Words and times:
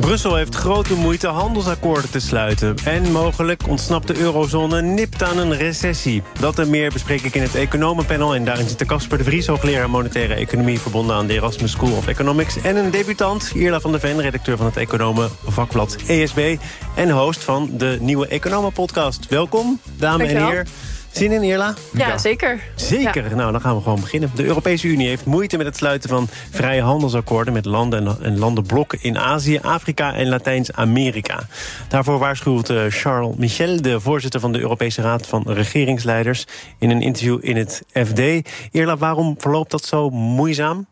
Brussel 0.00 0.34
heeft 0.34 0.54
grote 0.54 0.94
moeite 0.94 1.26
handelsakkoorden 1.26 2.10
te 2.10 2.20
sluiten. 2.20 2.74
En 2.84 3.12
mogelijk 3.12 3.68
ontsnapt 3.68 4.06
de 4.06 4.18
eurozone 4.18 4.82
nipt 4.82 5.22
aan 5.22 5.38
een 5.38 5.56
recessie. 5.56 6.22
Dat 6.40 6.58
en 6.58 6.70
meer 6.70 6.92
bespreek 6.92 7.22
ik 7.22 7.34
in 7.34 7.42
het 7.42 7.54
Economenpanel. 7.54 8.34
En 8.34 8.44
daarin 8.44 8.68
zitten 8.68 8.86
Casper 8.86 9.18
de 9.18 9.24
Vries, 9.24 9.46
hoogleraar 9.46 9.90
monetaire 9.90 10.34
economie... 10.34 10.80
verbonden 10.80 11.16
aan 11.16 11.26
de 11.26 11.32
Erasmus 11.32 11.70
School 11.70 11.96
of 11.96 12.06
Economics. 12.06 12.60
En 12.60 12.76
een 12.76 12.90
debutant, 12.90 13.52
Irla 13.54 13.80
van 13.80 13.90
der 13.90 14.00
Ven, 14.00 14.20
redacteur 14.20 14.56
van 14.56 14.66
het 14.66 14.76
Economen 14.76 15.30
vakblad 15.46 15.96
ESB... 16.06 16.56
en 16.94 17.10
host 17.10 17.44
van 17.44 17.70
de 17.72 17.98
nieuwe 18.00 18.26
Economen-podcast. 18.26 19.28
Welkom, 19.28 19.80
dames 19.96 20.30
en 20.30 20.46
heren. 20.46 20.66
Zin 21.16 21.32
in, 21.32 21.42
Irla? 21.42 21.74
Ja, 21.92 22.18
zeker. 22.18 22.60
Zeker. 22.74 23.36
Nou, 23.36 23.52
dan 23.52 23.60
gaan 23.60 23.76
we 23.76 23.82
gewoon 23.82 24.00
beginnen. 24.00 24.30
De 24.34 24.44
Europese 24.44 24.86
Unie 24.88 25.08
heeft 25.08 25.24
moeite 25.24 25.56
met 25.56 25.66
het 25.66 25.76
sluiten 25.76 26.08
van 26.08 26.28
vrije 26.50 26.82
handelsakkoorden... 26.82 27.52
met 27.52 27.64
landen 27.64 28.06
en, 28.06 28.16
en 28.22 28.38
landenblokken 28.38 28.98
in 29.02 29.18
Azië, 29.18 29.58
Afrika 29.62 30.14
en 30.14 30.28
Latijns-Amerika. 30.28 31.40
Daarvoor 31.88 32.18
waarschuwt 32.18 32.70
eh, 32.70 32.84
Charles 32.88 33.36
Michel, 33.36 33.82
de 33.82 34.00
voorzitter 34.00 34.40
van 34.40 34.52
de 34.52 34.58
Europese 34.58 35.02
Raad 35.02 35.26
van 35.26 35.42
Regeringsleiders... 35.46 36.46
in 36.78 36.90
een 36.90 37.02
interview 37.02 37.38
in 37.40 37.56
het 37.56 37.82
FD. 37.92 38.20
Eerla, 38.70 38.96
waarom 38.96 39.34
verloopt 39.38 39.70
dat 39.70 39.84
zo 39.84 40.10
moeizaam? 40.10 40.86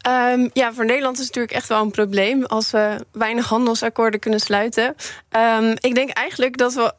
Ehm, 0.00 0.48
ja, 0.52 0.72
voor 0.72 0.84
Nederland 0.84 1.18
is 1.18 1.24
het 1.24 1.34
natuurlijk 1.34 1.52
echt 1.54 1.68
wel 1.68 1.82
een 1.82 1.90
probleem 1.90 2.44
als 2.44 2.70
we 2.70 3.04
weinig 3.12 3.48
handelsakkoorden 3.48 4.20
kunnen 4.20 4.40
sluiten. 4.40 4.94
Ehm, 5.28 5.74
ik 5.80 5.94
denk 5.94 6.10
eigenlijk 6.10 6.56
dat 6.56 6.74
we 6.74 6.92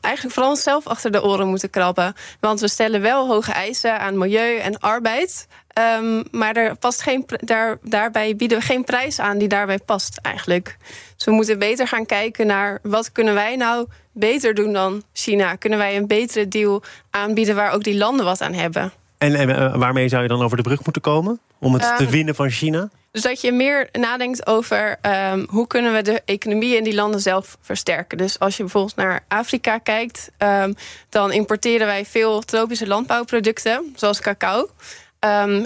eigenlijk 0.00 0.34
vooral 0.34 0.52
onszelf 0.52 0.86
achter 0.86 1.10
de 1.10 1.22
oren 1.22 1.48
moeten 1.48 1.70
krabben. 1.70 2.14
Want 2.40 2.60
we 2.60 2.68
stellen 2.68 3.00
wel 3.00 3.26
hoge 3.28 3.52
eisen 3.52 3.98
aan 3.98 4.18
milieu 4.18 4.58
en 4.58 4.78
arbeid. 4.78 5.46
Ehm, 5.68 6.22
maar 6.30 6.56
er 6.56 6.76
past 6.76 7.02
geen, 7.02 7.24
daar, 7.26 7.78
daarbij 7.82 8.36
bieden 8.36 8.58
we 8.58 8.64
geen 8.64 8.84
prijs 8.84 9.20
aan 9.20 9.38
die 9.38 9.48
daarbij 9.48 9.78
past 9.78 10.18
eigenlijk. 10.22 10.76
Dus 11.16 11.24
we 11.24 11.32
moeten 11.32 11.58
beter 11.58 11.88
gaan 11.88 12.06
kijken 12.06 12.46
naar 12.46 12.78
wat 12.82 13.12
kunnen 13.12 13.34
wij 13.34 13.56
nou 13.56 13.86
beter 14.12 14.54
doen 14.54 14.72
dan 14.72 15.02
China. 15.12 15.54
Kunnen 15.54 15.78
wij 15.78 15.96
een 15.96 16.06
betere 16.06 16.48
deal 16.48 16.82
aanbieden 17.10 17.54
waar 17.54 17.72
ook 17.72 17.84
die 17.84 17.96
landen 17.96 18.24
wat 18.24 18.40
aan 18.40 18.52
hebben? 18.52 18.92
En, 19.18 19.34
en 19.34 19.56
eh, 19.56 19.76
waarmee 19.76 20.08
zou 20.08 20.22
je 20.22 20.28
dan 20.28 20.42
over 20.42 20.56
de 20.56 20.62
brug 20.62 20.84
moeten 20.84 21.02
komen? 21.02 21.40
Om 21.64 21.72
het 21.72 21.82
te 21.96 22.02
Ehm, 22.02 22.10
winnen 22.10 22.34
van 22.34 22.50
China? 22.50 22.88
Dus 23.10 23.22
dat 23.22 23.40
je 23.40 23.52
meer 23.52 23.88
nadenkt 23.92 24.46
over 24.46 24.96
ehm, 25.00 25.44
hoe 25.48 25.66
kunnen 25.66 25.92
we 25.94 26.02
de 26.02 26.22
economie 26.24 26.76
in 26.76 26.84
die 26.84 26.94
landen 26.94 27.20
zelf 27.20 27.56
versterken. 27.60 28.18
Dus 28.18 28.38
als 28.38 28.56
je 28.56 28.62
bijvoorbeeld 28.62 28.96
naar 28.96 29.24
Afrika 29.28 29.78
kijkt, 29.78 30.30
ehm, 30.38 30.72
dan 31.08 31.32
importeren 31.32 31.86
wij 31.86 32.04
veel 32.06 32.40
tropische 32.40 32.86
landbouwproducten, 32.86 33.92
zoals 33.96 34.20
cacao. 34.20 34.68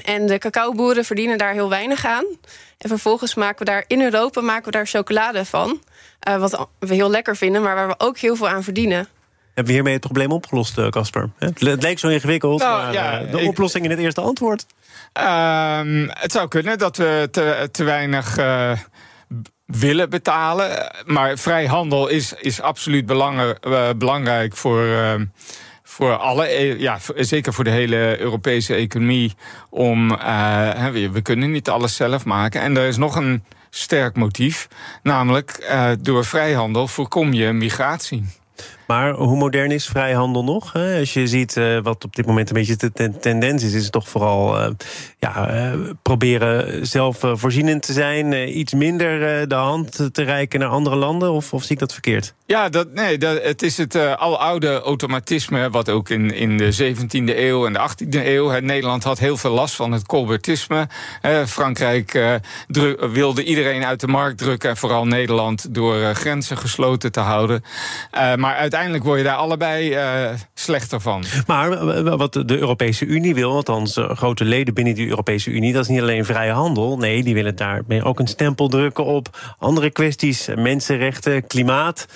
En 0.05 0.27
de 0.27 0.39
cacaoboeren 0.39 1.05
verdienen 1.05 1.39
daar 1.39 1.53
heel 1.53 1.69
weinig 1.69 2.05
aan. 2.05 2.25
En 2.79 2.89
vervolgens 2.89 3.35
maken 3.35 3.59
we 3.59 3.65
daar 3.65 3.85
in 3.87 4.03
Europa 4.03 4.41
maken 4.41 4.65
we 4.65 4.71
daar 4.71 4.87
chocolade 4.87 5.45
van. 5.45 5.83
eh, 6.21 6.37
wat 6.37 6.69
we 6.79 6.95
heel 6.95 7.11
lekker 7.11 7.37
vinden, 7.37 7.63
maar 7.63 7.75
waar 7.75 7.89
we 7.89 7.95
ook 7.99 8.19
heel 8.19 8.37
veel 8.37 8.49
aan 8.49 8.63
verdienen. 8.63 9.09
Hebben 9.59 9.67
we 9.67 9.73
hiermee 9.83 9.93
het 9.93 10.03
probleem 10.13 10.31
opgelost, 10.33 10.79
eh, 10.79 10.89
Casper? 10.89 11.31
Het 11.39 11.61
le- 11.61 11.71
het 11.71 11.83
leek 11.83 11.99
zo 11.99 12.09
ingewikkeld, 12.09 12.61
Nou, 12.61 12.83
maar 12.83 12.93
ja, 12.93 13.21
eh, 13.21 13.31
de 13.33 13.41
ik- 13.41 13.49
oplossing 13.49 13.85
in 13.85 13.91
het 13.91 13.99
eerste 13.99 14.21
antwoord... 14.21 14.67
Ehm, 15.13 16.09
het 16.11 16.33
zou 16.33 16.49
kunnen 16.49 16.79
dat 16.79 16.97
we 16.97 17.29
te, 17.31 17.69
te 17.73 17.85
weinig 17.85 18.37
eh, 18.37 18.73
willen 19.65 20.11
betalen. 20.11 20.93
Maar 21.07 21.39
vrijhandel 21.39 22.09
is, 22.09 22.33
is 22.33 22.61
absoluut 22.61 23.11
eh, 23.11 23.89
belangrijk 23.97 24.57
voor. 24.57 24.85
ehm, 24.87 25.25
voor 25.83 26.17
alle, 26.17 26.47
e- 26.61 26.77
ja, 26.79 26.99
zeker 27.17 27.53
voor 27.53 27.65
de 27.65 27.71
hele 27.71 28.19
Europese 28.21 28.75
economie. 28.75 29.35
Om, 29.71 30.09
we, 30.93 31.09
we 31.13 31.21
kunnen 31.23 31.51
niet 31.51 31.69
alles 31.69 31.97
zelf 31.97 32.25
maken. 32.25 32.61
En 32.61 32.77
er 32.77 32.87
is 32.87 32.97
nog 32.97 33.17
een 33.17 33.45
sterk 33.71 34.17
motief. 34.17 34.69
Namelijk, 35.03 35.51
eh, 35.51 35.91
door 36.01 36.25
vrijhandel 36.25 36.89
voorkom 36.89 37.33
je 37.33 37.53
migratie. 37.53 38.25
Maar 38.89 39.13
hoe 39.13 39.37
modern 39.37 39.71
is 39.71 39.87
vrijhandel 39.87 40.45
nog? 40.45 40.75
Als 40.75 41.13
je 41.13 41.27
ziet 41.27 41.57
eh, 41.57 41.79
wat 41.83 42.05
op 42.05 42.17
dit 42.17 42.27
moment 42.27 42.49
een 42.49 42.55
beetje 42.55 42.77
de 42.77 42.93
ten- 42.93 43.21
tendens 43.21 43.63
is, 43.63 43.73
is 43.73 43.83
het 43.83 43.93
toch 43.93 44.09
vooral 44.09 44.59
eh, 44.59 44.71
ja, 45.19 45.49
eh, 45.49 45.79
proberen 46.03 46.87
zelf 46.87 47.25
eh, 47.25 47.33
voorzienend 47.35 47.83
te 47.83 47.93
zijn, 47.93 48.59
iets 48.59 48.75
minder 48.75 49.49
de 49.49 49.55
hand 49.55 50.09
te 50.13 50.23
reiken 50.23 50.61
naar 50.61 50.69
andere 50.69 50.97
landen? 50.97 51.33
Of, 51.33 51.53
of 51.53 51.63
zie 51.63 51.73
ik 51.73 51.79
dat 51.79 51.93
verkeerd? 51.93 52.35
Ja, 52.47 52.69
dat, 52.69 52.93
nee, 52.93 53.19
dat, 53.19 53.43
het 53.43 53.63
is 53.63 53.77
het 53.77 53.97
aloude 53.97 54.81
automatisme... 54.81 55.71
wat 55.71 55.89
ook 55.89 56.09
in, 56.09 56.35
in 56.35 56.57
de 56.57 56.95
17e 56.95 57.37
eeuw 57.37 57.67
en 57.67 57.73
de 57.73 57.89
18e 57.91 58.27
eeuw... 58.27 58.61
Nederland 58.61 59.05
had 59.05 59.19
heel 59.19 59.37
veel 59.37 59.51
last 59.51 59.75
van 59.75 59.93
het 59.93 60.07
colbertisme. 60.07 60.89
Frankrijk 61.47 62.39
wilde 63.13 63.45
iedereen 63.45 63.85
uit 63.85 64.01
de 64.01 64.07
markt 64.07 64.39
drukken... 64.39 64.71
en 64.71 64.77
vooral 64.77 65.07
Nederland 65.07 65.75
door 65.75 66.15
grenzen 66.15 66.57
gesloten 66.57 67.13
te 67.13 67.21
houden. 67.21 67.65
Maar 68.13 68.55
uiteindelijk 68.55 68.78
word 68.87 69.19
je 69.19 69.25
daar 69.25 69.37
allebei 69.37 69.93
eh, 69.93 70.31
slechter 70.55 71.01
van. 71.01 71.25
Maar 71.47 71.73
eh, 71.73 72.15
wat 72.17 72.33
de 72.33 72.59
Europese 72.59 73.05
Unie 73.05 73.35
wil, 73.35 73.53
althans 73.53 73.97
eh, 73.97 74.11
grote 74.11 74.45
leden 74.45 74.75
binnen 74.75 74.95
die 74.95 75.09
Europese 75.09 75.51
Unie, 75.51 75.73
dat 75.73 75.83
is 75.83 75.89
niet 75.89 76.01
alleen 76.01 76.25
vrije 76.25 76.53
handel. 76.53 76.99
Nee, 76.99 77.23
die 77.23 77.35
willen 77.35 77.57
daarmee 77.57 78.03
ook 78.03 78.19
een 78.19 78.27
stempel 78.27 78.69
drukken 78.69 79.05
op 79.05 79.55
andere 79.59 79.91
kwesties, 79.91 80.49
mensenrechten, 80.57 81.47
klimaat. 81.47 82.07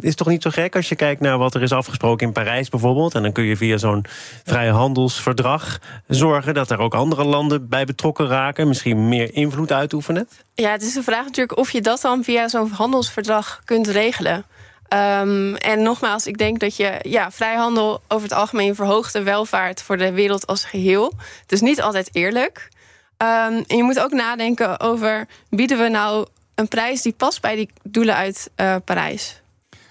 Is 0.00 0.14
toch 0.14 0.28
niet 0.28 0.42
zo 0.42 0.50
gek 0.50 0.76
als 0.76 0.88
je 0.88 0.94
kijkt 0.94 1.20
naar 1.20 1.38
wat 1.38 1.54
er 1.54 1.62
is 1.62 1.72
afgesproken 1.72 2.26
in 2.26 2.32
Parijs 2.32 2.68
bijvoorbeeld. 2.68 3.14
En 3.14 3.22
dan 3.22 3.32
kun 3.32 3.44
je 3.44 3.56
via 3.56 3.76
zo'n 3.76 4.04
vrijhandelsverdrag 4.44 5.78
zorgen 6.06 6.54
dat 6.54 6.70
er 6.70 6.78
ook 6.78 6.94
andere 6.94 7.24
landen 7.24 7.68
bij 7.68 7.84
betrokken 7.84 8.26
raken, 8.26 8.68
misschien 8.68 9.08
meer 9.08 9.34
invloed 9.34 9.72
uitoefenen. 9.72 10.28
Ja, 10.54 10.70
het 10.70 10.82
is 10.82 10.92
de 10.92 11.02
vraag 11.02 11.24
natuurlijk 11.24 11.58
of 11.58 11.70
je 11.70 11.80
dat 11.80 12.00
dan 12.00 12.24
via 12.24 12.48
zo'n 12.48 12.70
handelsverdrag 12.70 13.60
kunt 13.64 13.86
regelen. 13.86 14.44
Ehm, 14.88 15.54
en 15.54 15.82
nogmaals, 15.82 16.26
ik 16.26 16.38
denk 16.38 16.60
dat 16.60 16.76
je 16.76 16.98
ja, 17.02 17.30
vrijhandel 17.30 18.00
over 18.08 18.28
het 18.28 18.38
algemeen 18.38 18.74
verhoogt 18.74 19.12
de 19.12 19.22
welvaart 19.22 19.82
voor 19.82 19.96
de 19.96 20.12
wereld 20.12 20.46
als 20.46 20.64
geheel. 20.64 21.12
Het 21.42 21.52
is 21.52 21.60
niet 21.60 21.80
altijd 21.80 22.08
eerlijk. 22.12 22.68
Ehm, 23.16 23.62
en 23.66 23.76
je 23.76 23.82
moet 23.82 24.00
ook 24.00 24.12
nadenken 24.12 24.80
over: 24.80 25.26
bieden 25.50 25.78
we 25.78 25.88
nou 25.88 26.26
een 26.54 26.68
prijs 26.68 27.02
die 27.02 27.12
past 27.12 27.40
bij 27.40 27.56
die 27.56 27.70
doelen 27.82 28.14
uit 28.14 28.50
eh, 28.54 28.76
Parijs? 28.84 29.40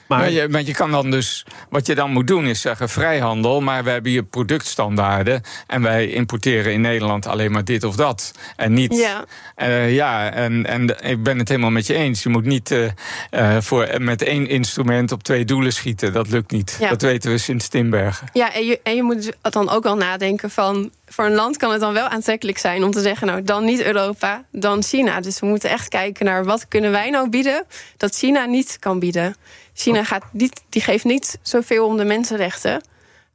Maar 0.07 0.19
Maar 0.19 0.31
je, 0.31 0.49
want 0.49 0.67
je 0.67 0.73
kan 0.73 0.91
dan 0.91 1.11
dus, 1.11 1.45
wat 1.69 1.85
je 1.88 1.95
dan 1.95 2.11
moet 2.11 2.27
doen 2.27 2.45
is 2.45 2.61
zeggen 2.61 2.89
vrijhandel, 2.89 3.61
maar 3.61 3.83
we 3.83 3.89
hebben 3.89 4.11
hier 4.11 4.23
productstandaarden 4.23 5.41
en 5.67 5.81
wij 5.81 6.07
importeren 6.07 6.73
in 6.73 6.81
Nederland 6.81 7.27
alleen 7.27 7.51
maar 7.51 7.63
dit 7.63 7.83
of 7.83 7.95
dat. 7.95 8.31
En 8.55 8.73
niet, 8.73 8.95
Ja. 8.95 9.25
Eh, 9.55 9.94
ja, 9.94 10.31
en, 10.31 10.65
en 10.65 10.95
ik 11.09 11.23
ben 11.23 11.39
het 11.39 11.49
helemaal 11.49 11.69
met 11.69 11.88
je 11.88 11.94
eens. 11.94 12.23
Je 12.23 12.29
moet 12.29 12.45
niet 12.45 12.71
eh, 12.71 12.85
eh, 13.29 13.61
voor, 13.61 13.88
met 13.97 14.21
één 14.21 14.47
instrument 14.47 15.11
op 15.11 15.23
twee 15.23 15.45
doelen 15.45 15.73
schieten. 15.73 16.13
Dat 16.13 16.29
lukt 16.29 16.51
niet. 16.51 16.77
Ja. 16.79 16.89
Dat 16.89 17.01
weten 17.01 17.31
we 17.31 17.38
sinds 17.38 17.67
Timbergen. 17.67 18.27
Ja, 18.33 18.53
en 18.53 18.65
je, 18.65 18.79
en 18.83 18.95
je 18.95 19.03
moet 19.03 19.15
dus 19.15 19.31
dan 19.41 19.69
ook 19.69 19.83
wel 19.83 19.95
nadenken 19.95 20.49
van... 20.49 20.91
voor 21.05 21.25
een 21.25 21.33
land 21.35 21.57
kan 21.57 21.71
het 21.71 21.79
dan 21.79 21.93
wel 21.93 22.07
aantrekkelijk 22.07 22.57
zijn 22.57 22.83
om 22.83 22.91
te 22.91 23.01
zeggen... 23.01 23.27
nou, 23.27 23.41
dan 23.43 23.66
niet 23.66 23.83
Europa, 23.83 24.43
dan 24.51 24.83
China. 24.83 25.19
Dus 25.19 25.39
we 25.39 25.45
moeten 25.45 25.69
echt 25.69 25.88
kijken 25.88 26.25
naar 26.25 26.45
wat 26.45 26.67
kunnen 26.67 26.91
wij 26.91 27.09
nou 27.09 27.29
bieden... 27.29 27.63
dat 27.97 28.16
China 28.16 28.45
niet 28.45 28.77
kan 28.79 28.99
bieden. 28.99 29.35
China 29.73 30.03
gaat 30.03 30.23
niet, 30.31 30.63
die 30.69 30.81
geeft 30.81 31.03
niet 31.03 31.39
zoveel 31.41 31.85
om 31.85 31.97
de 31.97 32.05
mensenrechten. 32.05 32.81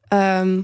Ehm, 0.09 0.61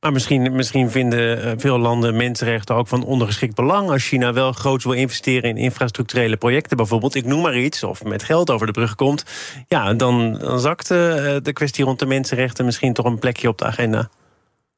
Maar 0.00 0.12
misschien, 0.12 0.52
misschien 0.52 0.90
vinden 0.90 1.42
eh, 1.42 1.52
veel 1.56 1.78
landen 1.78 2.16
mensenrechten 2.16 2.74
ook 2.74 2.88
van 2.88 3.04
ondergeschikt 3.04 3.54
belang. 3.54 3.90
Als 3.90 4.06
China 4.06 4.32
wel 4.32 4.52
groots 4.52 4.84
wil 4.84 4.92
investeren 4.92 5.50
in 5.50 5.56
infrastructurele 5.56 6.36
projecten, 6.36 6.76
bijvoorbeeld, 6.76 7.14
ik 7.14 7.24
noem 7.24 7.42
maar 7.42 7.58
iets, 7.58 7.82
of 7.82 8.04
met 8.04 8.22
geld 8.22 8.50
over 8.50 8.66
de 8.66 8.72
brug 8.72 8.94
komt. 8.94 9.24
Ja, 9.68 9.94
dan, 9.94 10.38
dan 10.38 10.60
zakt 10.60 10.90
eh, 10.90 10.96
de 11.42 11.52
kwestie 11.52 11.84
rond 11.84 11.98
de 11.98 12.06
mensenrechten 12.06 12.64
misschien 12.64 12.92
toch 12.92 13.06
een 13.06 13.18
plekje 13.18 13.48
op 13.48 13.58
de 13.58 13.64
agenda. 13.64 14.10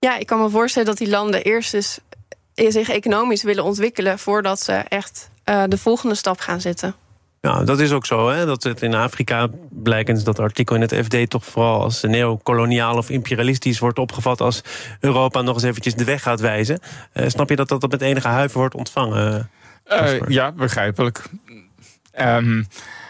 Ja, 0.02 0.19
ik 0.19 0.26
kan 0.26 0.40
me 0.40 0.50
voorstellen 0.50 0.88
dat 0.88 0.99
die 0.99 1.08
landen 1.08 1.43
eerst 1.43 1.75
eens 1.75 1.99
eh, 2.54 2.70
zich 2.70 2.88
economisch 2.88 3.43
willen 3.43 3.64
ontwikkelen... 3.64 4.19
voordat 4.19 4.60
ze 4.60 4.72
echt 4.72 5.31
eh, 5.44 5.62
de 5.69 5.78
volgende 5.78 6.14
stap 6.14 6.40
gaan 6.40 6.60
zetten. 6.60 6.94
Ja, 7.40 7.64
dat 7.64 7.81
is 7.81 7.93
ook 7.93 8.06
zo. 8.06 8.28
Hè? 8.28 8.46
Dat 8.46 8.62
het 8.62 8.82
in 8.82 8.94
Afrika 8.94 9.49
blijkens 9.70 10.25
dat 10.25 10.38
artikel 10.38 10.75
in 10.75 10.81
het 10.81 10.94
FD 10.94 11.31
toch 11.31 11.44
vooral 11.44 11.82
als 11.82 12.02
neocoloniaal 12.02 12.96
of 12.96 13.10
imperialistisch 13.10 13.78
wordt 13.78 13.99
opgevat 13.99 14.40
als 14.40 14.62
Europa 15.00 15.43
nog 15.43 15.54
eens 15.54 15.62
eventjes 15.62 15.94
de 15.94 16.05
weg 16.05 16.22
gaat 16.22 16.40
wijzen. 16.40 16.81
Eh, 17.12 17.28
snap 17.28 17.48
je 17.48 17.56
dat 17.56 17.69
dat 17.69 17.90
met 17.90 18.02
enige 18.02 18.28
huiver 18.28 18.58
wordt 18.58 18.75
ontvangen? 18.75 19.50
Eh, 19.84 20.20
ja, 20.28 20.52
begrijpelijk. 20.52 21.22
Ehm, 22.12 22.62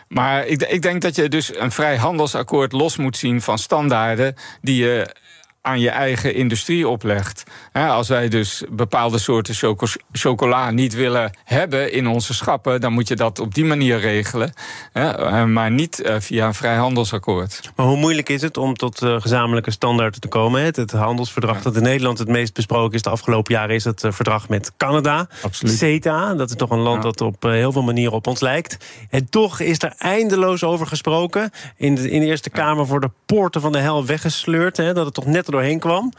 maar 0.09 0.47
ik, 0.47 0.63
ik 0.63 0.83
denk 0.83 1.03
dat 1.03 1.17
je 1.17 1.29
dus 1.29 1.57
een 1.57 1.73
vrijhandelsakkoord 1.73 2.73
los 2.73 2.97
moet 2.97 3.17
zien 3.17 3.41
van 3.41 3.59
standaarden 3.59 4.35
die 4.61 4.85
je 4.85 5.15
aan 5.63 5.81
je 5.81 5.91
eigen 5.91 6.35
industrie 6.35 6.89
oplegt. 6.89 7.43
als 7.73 8.09
wij 8.09 8.29
dus 8.29 8.65
bepaalde 8.71 9.19
soorten 9.19 9.77
chocola 10.13 10.71
niet 10.71 10.95
willen 10.95 11.31
hebben 11.45 11.93
in 11.93 12.07
onze 12.07 12.35
schappen, 12.35 12.81
dan 12.81 12.93
moet 12.93 13.09
je 13.09 13.17
dat 13.17 13.39
op 13.39 13.55
die 13.55 13.65
manier 13.65 14.01
regelen. 14.01 14.53
Eh, 14.93 15.45
maar 15.45 15.71
niet 15.71 16.01
eh, 16.01 16.17
via 16.19 16.47
een 16.47 16.55
vrijhandelsakkoord. 16.55 17.73
Maar 17.77 17.87
hoe 17.87 17.97
moeilijk 17.97 18.29
is 18.29 18.43
het 18.43 18.57
om 18.57 18.75
tot 18.75 19.03
uh, 19.03 19.21
gezamenlijke 19.21 19.71
standaarden 19.71 20.21
te 20.21 20.29
komen? 20.29 20.63
Het, 20.63 20.93
handelsverdrag 20.93 21.63
dat 21.63 21.77
in 21.77 21.83
Nederland 21.83 22.19
het 22.19 22.29
meest 22.29 22.55
besproken 22.55 22.95
is 22.95 23.03
de 23.03 23.11
afgelopen 23.11 23.55
jaren 23.55 23.75
is 23.75 23.85
het 23.85 24.05
verdrag 24.09 24.49
met 24.49 24.73
Canada. 24.77 25.29
Absoluut. 25.43 25.75
CETA, 25.75 26.35
dat 26.35 26.51
is 26.51 26.57
toch 26.57 26.71
een 26.71 26.79
land 26.79 27.03
dat 27.03 27.21
op 27.21 27.43
heel 27.43 27.73
veel 27.73 27.83
manieren 27.83 28.13
op 28.13 28.27
ons 28.27 28.41
lijkt. 28.41 28.77
En 29.11 29.29
toch 29.31 29.61
is 29.61 29.83
er 29.83 29.95
eindeloos 29.99 30.65
over 30.65 30.87
gesproken. 30.87 31.51
In 31.77 31.95
de, 31.95 32.11
in 32.11 32.21
de 32.21 32.27
Eerste 32.27 32.51
Kamer 32.51 32.87
voor 32.87 33.01
de 33.01 33.11
poorten 33.27 33.61
van 33.61 33.73
de 33.73 33.79
hel 33.79 34.07
weggesleurd. 34.07 34.77
Hè, 34.77 34.93
dat 34.93 35.05
het 35.05 35.15
toch 35.15 35.27
net 35.27 35.49
doorheen 35.53 35.81
kwam. 35.81 36.11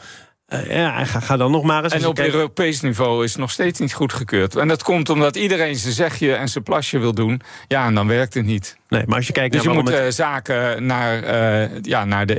Uh, 0.54 0.76
ja, 0.76 1.06
ga, 1.06 1.20
ga, 1.20 1.38
dan 1.38 1.52
nog 1.52 1.64
maar 1.64 1.84
eens. 1.84 1.94
En 1.94 2.08
op 2.08 2.20
Europees 2.20 2.82
niveau 2.82 3.24
is 3.24 3.32
het 3.32 3.40
nog 3.40 3.52
steeds 3.52 3.80
niet 3.80 3.94
goedgekeurd. 3.94 4.56
En 4.56 4.68
dat 4.68 4.84
komt 4.84 5.10
omdat 5.10 5.36
iedereen 5.36 5.76
zijn 5.76 5.94
zegje 5.94 6.34
en 6.34 6.48
zijn 6.48 6.64
plasje 6.64 7.00
wil 7.00 7.14
doen. 7.14 7.42
Ja, 7.68 7.86
en 7.86 7.96
dan 7.96 8.08
werkt 8.08 8.34
het 8.34 8.46
niet. 8.46 8.78
Nee, 8.94 9.04
maar 9.06 9.18
als 9.18 9.28
je 9.28 9.34
kijkt 9.34 9.54
dus 9.54 9.64
naar 9.64 9.74
je 9.74 9.82
moet 9.82 9.90
het... 9.90 10.00
Eh, 10.00 10.10
zaken 10.10 10.86
naar, 10.86 11.24
uh, 11.64 11.70
ja, 11.82 12.06
naar 12.06 12.26
de 12.26 12.38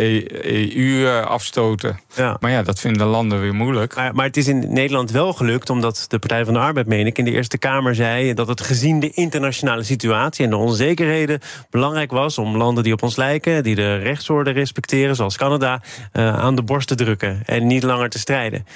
EU 0.75 1.07
e 1.07 1.21
afstoten. 1.21 2.01
Ja. 2.15 2.37
Maar 2.41 2.51
ja, 2.51 2.63
dat 2.63 2.81
vinden 2.81 3.07
landen 3.07 3.41
weer 3.41 3.55
moeilijk. 3.55 3.95
Maar, 3.95 4.15
maar, 4.15 4.27
het 4.27 4.37
is 4.37 4.49
in 4.49 4.73
Nederland 4.73 5.11
wel 5.11 5.33
gelukt, 5.33 5.71
omdat 5.71 6.05
de 6.09 6.19
Partij 6.19 6.45
van 6.45 6.55
de 6.55 6.61
Arbeid, 6.61 6.87
meen 6.87 7.07
ik, 7.07 7.19
in 7.19 7.25
de 7.25 7.31
Eerste 7.31 7.59
Kamer 7.59 7.95
zei 7.95 8.35
dat 8.35 8.49
het 8.49 8.61
gezien 8.61 9.01
de 9.01 9.11
internationale 9.11 9.83
situatie 9.83 10.45
en 10.45 10.51
de 10.51 10.57
onzekerheden 10.57 11.41
belangrijk 11.71 12.11
was 12.11 12.39
om 12.39 12.57
landen 12.57 12.85
die 12.85 12.93
op 12.93 13.03
ons 13.03 13.17
lijken, 13.17 13.63
die 13.63 13.75
de 13.75 13.97
rechtsorde 13.97 14.51
respecteren, 14.51 15.17
zoals 15.17 15.37
Canada, 15.37 15.83
uh, 16.13 16.39
aan 16.39 16.55
de 16.55 16.63
borst 16.63 16.89
te 16.89 16.95
drukken 16.95 17.43
en 17.45 17.67
niet 17.67 17.83
langer 17.83 18.04
te 18.09 18.19
strijden. 18.19 18.67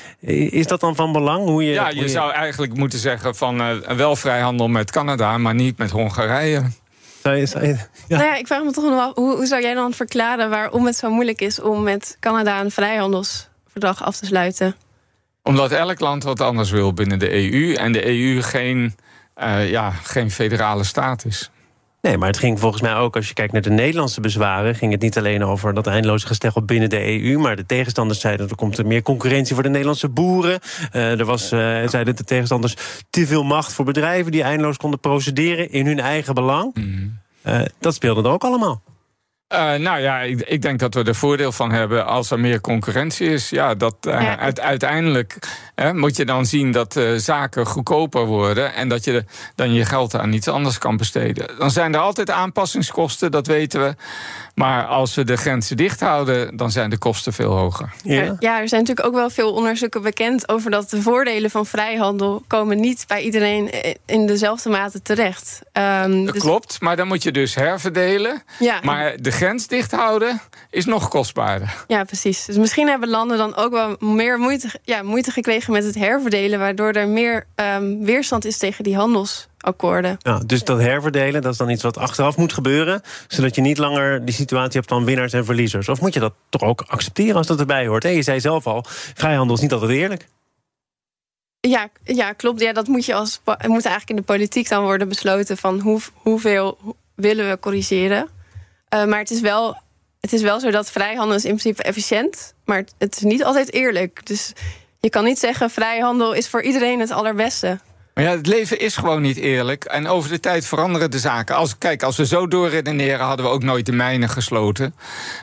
Is 0.50 0.66
dat 0.66 0.80
dan 0.80 0.94
van 0.94 1.12
belang? 1.12 1.44
Hoe 1.44 1.64
je, 1.64 1.72
ja, 1.72 1.88
je, 1.88 2.08
zou 2.08 2.32
eigenlijk 2.32 2.74
moeten 2.74 2.98
zeggen 2.98 3.34
van 3.34 3.82
wel 3.96 4.16
vrijhandel 4.16 4.68
met 4.68 4.90
Canada, 4.90 5.38
maar 5.38 5.54
niet 5.54 5.78
met 5.78 5.90
Hongarije. 5.90 6.62
Zou 7.22 7.36
je, 7.36 7.76
ja. 8.08 8.16
Nou 8.16 8.22
ja, 8.22 8.36
ik 8.36 8.46
vraag 8.46 8.62
me 8.62 8.70
toch 8.70 8.84
nog 8.84 9.00
af, 9.00 9.14
hoe, 9.14 9.36
hoe 9.36 9.46
zou 9.46 9.62
jij 9.62 9.74
dan 9.74 9.92
verklaren 9.92 10.50
waarom 10.50 10.86
het 10.86 10.96
zo 10.96 11.10
moeilijk 11.10 11.40
is 11.40 11.60
om 11.60 11.82
met 11.82 12.16
Canada 12.20 12.60
een 12.60 12.70
vrijhandelsverdrag 12.70 14.04
af 14.04 14.16
te 14.16 14.26
sluiten? 14.26 14.76
Omdat 15.42 15.72
elk 15.72 16.00
land 16.00 16.22
wat 16.22 16.40
anders 16.40 16.70
wil 16.70 16.92
binnen 16.92 17.18
de 17.18 17.32
EU 17.32 17.74
en 17.74 17.92
de 17.92 18.06
EU 18.06 18.42
geen, 18.42 18.94
uh, 19.36 19.70
ja, 19.70 19.90
geen 19.90 20.30
federale 20.30 20.84
staat 20.84 21.24
is. 21.24 21.50
Nee, 22.00 22.18
maar 22.18 22.28
het 22.28 22.38
ging 22.38 22.60
volgens 22.60 22.82
mij 22.82 22.94
ook, 22.94 23.16
als 23.16 23.28
je 23.28 23.34
kijkt 23.34 23.52
naar 23.52 23.62
de 23.62 23.70
Nederlandse 23.70 24.20
bezwaren... 24.20 24.74
ging 24.74 24.92
het 24.92 25.00
niet 25.00 25.18
alleen 25.18 25.44
over 25.44 25.74
dat 25.74 25.86
eindeloze 25.86 26.26
gesteggel 26.26 26.62
binnen 26.62 26.90
de 26.90 27.22
EU... 27.22 27.38
maar 27.38 27.56
de 27.56 27.66
tegenstanders 27.66 28.20
zeiden 28.20 28.48
er 28.48 28.54
komt 28.54 28.78
er 28.78 28.86
meer 28.86 29.02
concurrentie 29.02 29.54
voor 29.54 29.62
de 29.62 29.68
Nederlandse 29.68 30.08
boeren. 30.08 30.60
Uh, 30.92 31.18
er 31.18 31.24
was, 31.24 31.52
uh, 31.52 31.58
zeiden 31.88 32.16
de 32.16 32.24
tegenstanders, 32.24 32.74
te 33.10 33.26
veel 33.26 33.42
macht 33.42 33.72
voor 33.72 33.84
bedrijven... 33.84 34.32
die 34.32 34.42
eindeloos 34.42 34.76
konden 34.76 35.00
procederen 35.00 35.70
in 35.70 35.86
hun 35.86 36.00
eigen 36.00 36.34
belang. 36.34 36.74
Mm. 36.74 37.18
Uh, 37.46 37.60
dat 37.78 37.94
speelde 37.94 38.22
er 38.22 38.30
ook 38.30 38.44
allemaal. 38.44 38.82
Uh, 39.54 39.74
nou 39.74 40.00
ja, 40.00 40.20
ik, 40.20 40.40
ik, 40.40 40.62
denk 40.62 40.78
dat 40.78 40.94
we 40.94 41.04
er 41.04 41.14
voordeel 41.14 41.52
van 41.52 41.72
hebben 41.72 42.06
als 42.06 42.30
er 42.30 42.40
meer 42.40 42.60
concurrentie 42.60 43.28
is. 43.28 43.50
Ja, 43.50 43.74
dat 43.74 43.96
uh, 44.00 44.34
uiteindelijk 44.54 45.38
moet 45.92 46.16
je 46.16 46.24
dan 46.24 46.46
zien 46.46 46.72
dat 46.72 46.96
uh, 46.96 47.16
zaken 47.16 47.66
goedkoper 47.66 48.24
worden 48.26 48.74
en 48.74 48.88
dat 48.88 49.04
je 49.04 49.24
dan 49.54 49.72
je 49.72 49.84
geld 49.84 50.14
aan 50.14 50.32
iets 50.32 50.48
anders 50.48 50.78
kan 50.78 50.96
besteden. 50.96 51.58
Dan 51.58 51.70
zijn 51.70 51.94
er 51.94 52.00
altijd 52.00 52.30
aanpassingskosten, 52.30 53.30
dat 53.30 53.46
weten 53.46 53.80
we. 53.80 53.94
Maar 54.58 54.86
als 54.86 55.14
we 55.14 55.24
de 55.24 55.36
grenzen 55.36 55.76
dicht 55.76 56.00
houden, 56.00 56.56
dan 56.56 56.70
zijn 56.70 56.90
de 56.90 56.98
kosten 56.98 57.32
veel 57.32 57.52
hoger. 57.52 57.92
Ja. 58.02 58.36
ja, 58.38 58.60
er 58.60 58.68
zijn 58.68 58.80
natuurlijk 58.80 59.06
ook 59.06 59.14
wel 59.14 59.30
veel 59.30 59.52
onderzoeken 59.52 60.02
bekend 60.02 60.48
over 60.48 60.70
dat 60.70 60.90
de 60.90 61.02
voordelen 61.02 61.50
van 61.50 61.66
vrijhandel 61.66 62.42
komen 62.46 62.80
niet 62.80 63.04
bij 63.06 63.22
iedereen 63.22 63.70
in 64.06 64.26
dezelfde 64.26 64.68
mate 64.68 65.02
terecht. 65.02 65.60
Um, 65.72 66.24
dat 66.24 66.34
dus... 66.34 66.42
klopt, 66.42 66.80
maar 66.80 66.96
dan 66.96 67.06
moet 67.06 67.22
je 67.22 67.32
dus 67.32 67.54
herverdelen. 67.54 68.42
Ja. 68.58 68.80
Maar 68.82 69.16
de 69.20 69.30
grens 69.30 69.66
dicht 69.66 69.92
houden 69.92 70.40
is 70.70 70.84
nog 70.84 71.08
kostbaarder. 71.08 71.84
Ja, 71.86 72.04
precies. 72.04 72.44
Dus 72.44 72.56
misschien 72.56 72.88
hebben 72.88 73.08
landen 73.08 73.38
dan 73.38 73.56
ook 73.56 73.72
wel 73.72 73.96
meer 73.98 74.38
moeite, 74.38 74.68
ja, 74.82 75.02
moeite 75.02 75.30
gekregen 75.30 75.72
met 75.72 75.84
het 75.84 75.94
herverdelen, 75.94 76.58
waardoor 76.58 76.92
er 76.92 77.08
meer 77.08 77.46
um, 77.56 78.04
weerstand 78.04 78.44
is 78.44 78.58
tegen 78.58 78.84
die 78.84 78.96
Ja, 80.18 80.38
dus 80.46 80.64
dat 80.64 80.80
herverdelen, 80.80 81.42
dat 81.42 81.52
is 81.52 81.58
dan 81.58 81.70
iets 81.70 81.82
wat 81.82 81.98
achteraf 81.98 82.36
moet 82.36 82.52
gebeuren, 82.52 83.02
zodat 83.28 83.54
je 83.54 83.60
niet 83.60 83.78
langer 83.78 84.24
die 84.24 84.34
situatie 84.34 84.78
hebt 84.78 84.88
van 84.88 85.04
winnaars 85.04 85.32
en 85.32 85.44
verliezers. 85.44 85.88
Of 85.88 86.00
moet 86.00 86.14
je 86.14 86.20
dat 86.20 86.34
toch 86.48 86.62
ook 86.62 86.84
accepteren 86.86 87.36
als 87.36 87.46
dat 87.46 87.60
erbij 87.60 87.86
hoort? 87.86 88.04
En 88.04 88.12
je 88.12 88.22
zei 88.22 88.40
zelf 88.40 88.66
al, 88.66 88.84
vrijhandel 89.14 89.56
is 89.56 89.62
niet 89.62 89.72
altijd 89.72 89.90
eerlijk. 89.90 90.26
Ja, 91.60 91.88
ja, 92.04 92.32
klopt. 92.32 92.60
Ja, 92.60 92.72
dat 92.72 92.86
moet, 92.86 93.04
je 93.04 93.14
als, 93.14 93.40
moet 93.44 93.84
eigenlijk 93.84 94.10
in 94.10 94.16
de 94.16 94.22
politiek 94.22 94.68
dan 94.68 94.82
worden 94.82 95.08
besloten 95.08 95.56
van 95.56 95.80
hoe, 95.80 96.00
hoeveel 96.14 96.78
willen 97.14 97.48
we 97.48 97.58
corrigeren. 97.58 98.28
Uh, 98.94 99.04
maar 99.04 99.18
het 99.18 99.30
is, 99.30 99.40
wel, 99.40 99.76
het 100.20 100.32
is 100.32 100.42
wel 100.42 100.60
zo 100.60 100.70
dat 100.70 100.90
vrijhandel 100.90 101.36
is 101.36 101.44
in 101.44 101.56
principe 101.56 101.82
efficiënt, 101.82 102.54
maar 102.64 102.84
het 102.98 103.16
is 103.16 103.22
niet 103.22 103.44
altijd 103.44 103.72
eerlijk. 103.72 104.26
Dus 104.26 104.52
je 105.00 105.10
kan 105.10 105.24
niet 105.24 105.38
zeggen 105.38 105.70
vrijhandel 105.70 106.32
is 106.32 106.48
voor 106.48 106.62
iedereen 106.62 107.00
het 107.00 107.10
allerbeste. 107.10 107.78
Maar 108.18 108.26
ja, 108.26 108.36
het 108.36 108.46
leven 108.46 108.80
is 108.80 108.96
gewoon 108.96 109.22
niet 109.22 109.36
eerlijk. 109.36 109.84
En 109.84 110.06
over 110.06 110.30
de 110.30 110.40
tijd 110.40 110.66
veranderen 110.66 111.10
de 111.10 111.18
zaken. 111.18 111.56
Als, 111.56 111.78
kijk, 111.78 112.02
als 112.02 112.16
we 112.16 112.26
zo 112.26 112.48
doorredeneren, 112.48 113.26
hadden 113.26 113.46
we 113.46 113.52
ook 113.52 113.62
nooit 113.62 113.86
de 113.86 113.92
mijnen 113.92 114.28
gesloten. 114.28 114.94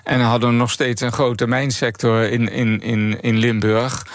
En 0.03 0.17
dan 0.19 0.27
hadden 0.27 0.49
we 0.49 0.55
nog 0.55 0.71
steeds 0.71 1.01
een 1.01 1.11
grote 1.11 1.47
mijnsector 1.47 2.23
in, 2.23 2.51
in, 2.51 2.81
in, 2.81 3.17
in 3.21 3.37
Limburg. 3.37 4.05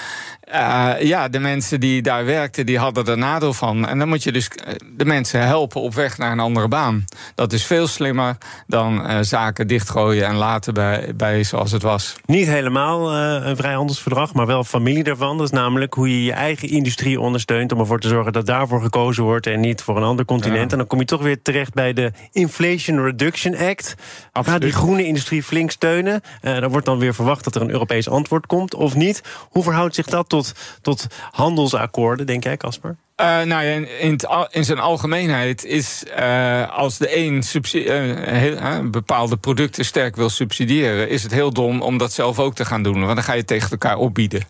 Uh, 0.55 0.93
ja, 1.01 1.29
de 1.29 1.39
mensen 1.39 1.81
die 1.81 2.03
daar 2.03 2.25
werkten, 2.25 2.67
die 2.67 2.79
hadden 2.79 3.07
er 3.07 3.19
nadeel 3.19 3.53
van. 3.53 3.87
En 3.87 3.99
dan 3.99 4.09
moet 4.09 4.23
je 4.23 4.33
dus 4.33 4.49
eh, 4.49 4.75
de 4.93 5.05
mensen 5.05 5.47
helpen 5.47 5.81
op 5.81 5.95
weg 5.95 6.19
naar 6.19 6.33
een 6.33 6.41
andere 6.41 6.69
baan. 6.69 7.05
Dat 7.35 7.53
is 7.53 7.65
veel 7.65 7.87
slimmer 7.87 8.37
dan 8.67 9.11
uh, 9.11 9.19
zaken 9.21 9.67
dichtgooien 9.67 10.27
en 10.27 10.35
laten 10.35 10.75
bij, 10.75 11.13
bij 11.17 11.45
zoals 11.45 11.73
het 11.73 11.83
was. 11.83 12.17
Niet 12.25 12.47
helemaal 12.47 13.15
uh, 13.15 13.47
een 13.47 13.57
vrijhandelsverdrag, 13.57 14.35
maar 14.35 14.47
wel 14.47 14.65
familie 14.65 15.05
daarvan. 15.05 15.37
Dat 15.37 15.47
is 15.47 15.53
namelijk 15.53 15.95
hoe 15.95 16.11
je 16.11 16.25
je 16.25 16.33
eigen 16.33 16.69
industrie 16.69 17.21
ondersteunt... 17.21 17.73
om 17.73 17.79
ervoor 17.79 18.01
te 18.01 18.09
zorgen 18.09 18.33
dat 18.33 18.47
daarvoor 18.47 18.83
gekozen 18.83 19.25
wordt 19.25 19.47
en 19.47 19.61
niet 19.61 19.83
voor 19.83 19.97
een 19.97 20.03
ander 20.03 20.25
continent. 20.25 20.73
En 20.73 20.79
dan 20.79 20.87
kom 20.87 20.99
je 20.99 21.05
toch 21.05 21.23
weer 21.23 21.43
terecht 21.43 21.75
bij 21.75 21.93
de 21.93 22.13
Inflation 22.33 23.05
Reduction 23.05 23.57
Act. 23.57 23.95
Gaat 24.33 24.61
die 24.61 24.73
groene 24.73 25.07
industrie 25.07 25.43
flink 25.43 25.71
steunen. 25.71 26.21
Er 26.41 26.71
wordt 26.71 26.87
dan 26.87 26.99
weer 26.99 27.15
verwacht 27.15 27.45
dat 27.45 27.55
er 27.55 27.63
een 27.63 27.71
Europees 27.71 28.09
antwoord 28.09 28.47
komt, 28.47 28.75
of 28.75 28.95
niet. 28.95 29.23
Hoe 29.51 29.63
verhoudt 29.63 29.95
zich 29.95 30.07
dat 30.07 30.29
tot 30.29 30.40
tot, 30.83 31.07
handelsakkoorden, 31.31 32.27
denk 32.27 32.45
jij, 32.45 32.57
Casper? 32.57 32.97
Uh, 33.21 33.27
nou 33.27 33.65
ja, 33.65 33.87
in, 34.01 34.19
in, 34.51 34.65
zijn 34.65 34.79
algemeenheid 34.79 35.65
is 35.65 36.05
uh, 36.19 36.71
als 36.77 36.99
de 36.99 37.17
een 37.17 37.45
uh, 37.73 38.91
bepaalde 38.91 39.37
producten 39.37 39.85
sterk 39.85 40.17
wil 40.17 40.29
subsidiëren, 40.29 41.09
is 41.09 41.23
het 41.23 41.33
heel 41.33 41.53
dom 41.53 41.83
om 41.83 41.99
dat 41.99 42.13
zelf 42.13 42.39
ook 42.39 42.55
te 42.55 42.65
gaan 42.65 42.83
doen. 42.83 43.01
Want 43.01 43.15
dan 43.15 43.25
ga 43.25 43.33
je 43.33 43.45
tegen 43.45 43.71
elkaar 43.71 43.97
opbieden. 43.97 44.43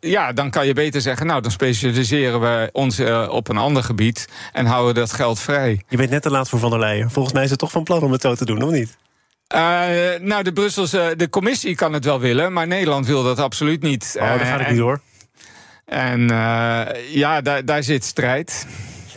ja, 0.00 0.32
dan 0.32 0.50
kan 0.50 0.66
je 0.66 0.72
beter 0.72 1.00
zeggen, 1.00 1.26
nou, 1.26 1.40
dan 1.40 1.50
specialiseren 1.50 2.40
we 2.40 2.68
ons 2.72 3.00
op 3.28 3.48
een 3.48 3.56
ander 3.56 3.84
gebied 3.84 4.28
en 4.52 4.66
houden 4.66 4.94
dat 4.94 5.12
geld 5.12 5.40
vrij. 5.40 5.82
Je 5.88 5.96
bent 5.96 6.10
net 6.10 6.22
te 6.22 6.30
laat 6.30 6.48
voor 6.48 6.58
Van 6.58 6.70
der 6.70 6.78
Leyen. 6.78 7.10
Volgens 7.10 7.34
mij 7.34 7.44
is 7.44 7.50
het 7.50 7.58
toch 7.58 7.70
van 7.70 7.84
plan 7.84 8.02
om 8.02 8.12
het 8.12 8.22
zo 8.22 8.34
te 8.34 8.44
doen, 8.44 8.62
of 8.62 8.70
niet? 8.70 8.96
Uh, 9.54 9.60
nou, 10.20 10.42
de 10.42 10.52
Brusselse 10.52 11.14
de 11.16 11.28
commissie 11.28 11.74
kan 11.74 11.92
het 11.92 12.04
wel 12.04 12.20
willen, 12.20 12.52
maar 12.52 12.66
Nederland 12.66 13.06
wil 13.06 13.22
dat 13.22 13.38
absoluut 13.38 13.82
niet. 13.82 14.14
Oh, 14.16 14.22
daar 14.22 14.38
gaat 14.38 14.60
ik 14.60 14.68
niet 14.68 14.78
door. 14.78 15.00
En 15.84 16.20
uh, 16.20 16.86
ja, 17.10 17.40
daar, 17.40 17.64
daar 17.64 17.82
zit 17.82 18.04
strijd. 18.04 18.66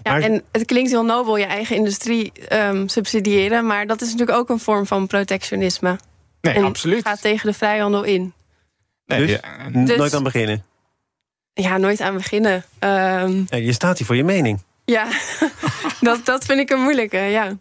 Ja, 0.03 0.19
en 0.19 0.43
het 0.51 0.65
klinkt 0.65 0.89
heel 0.89 1.05
nobel 1.05 1.37
je 1.37 1.45
eigen 1.45 1.75
industrie 1.75 2.31
um, 2.53 2.87
subsidiëren, 2.87 3.65
maar 3.65 3.87
dat 3.87 4.01
is 4.01 4.11
natuurlijk 4.11 4.37
ook 4.37 4.49
een 4.49 4.59
vorm 4.59 4.85
van 4.85 5.07
protectionisme. 5.07 5.99
Nee, 6.41 6.53
en 6.53 6.63
absoluut. 6.63 7.07
Gaat 7.07 7.21
tegen 7.21 7.47
de 7.47 7.53
vrijhandel 7.53 8.03
in. 8.03 8.33
Nee, 9.05 9.19
dus, 9.19 9.31
ja. 9.31 9.83
dus, 9.85 9.97
nooit 9.97 10.13
aan 10.13 10.23
beginnen. 10.23 10.65
Ja, 11.53 11.77
nooit 11.77 12.01
aan 12.01 12.13
beginnen. 12.13 12.63
Um, 12.79 13.45
ja, 13.49 13.57
je 13.57 13.73
staat 13.73 13.97
hier 13.97 14.07
voor 14.07 14.15
je 14.15 14.23
mening. 14.23 14.61
Ja, 14.85 15.07
dat, 16.01 16.25
dat 16.25 16.45
vind 16.45 16.59
ik 16.59 16.69
een 16.69 16.81
moeilijke, 16.81 17.17
ja. 17.17 17.57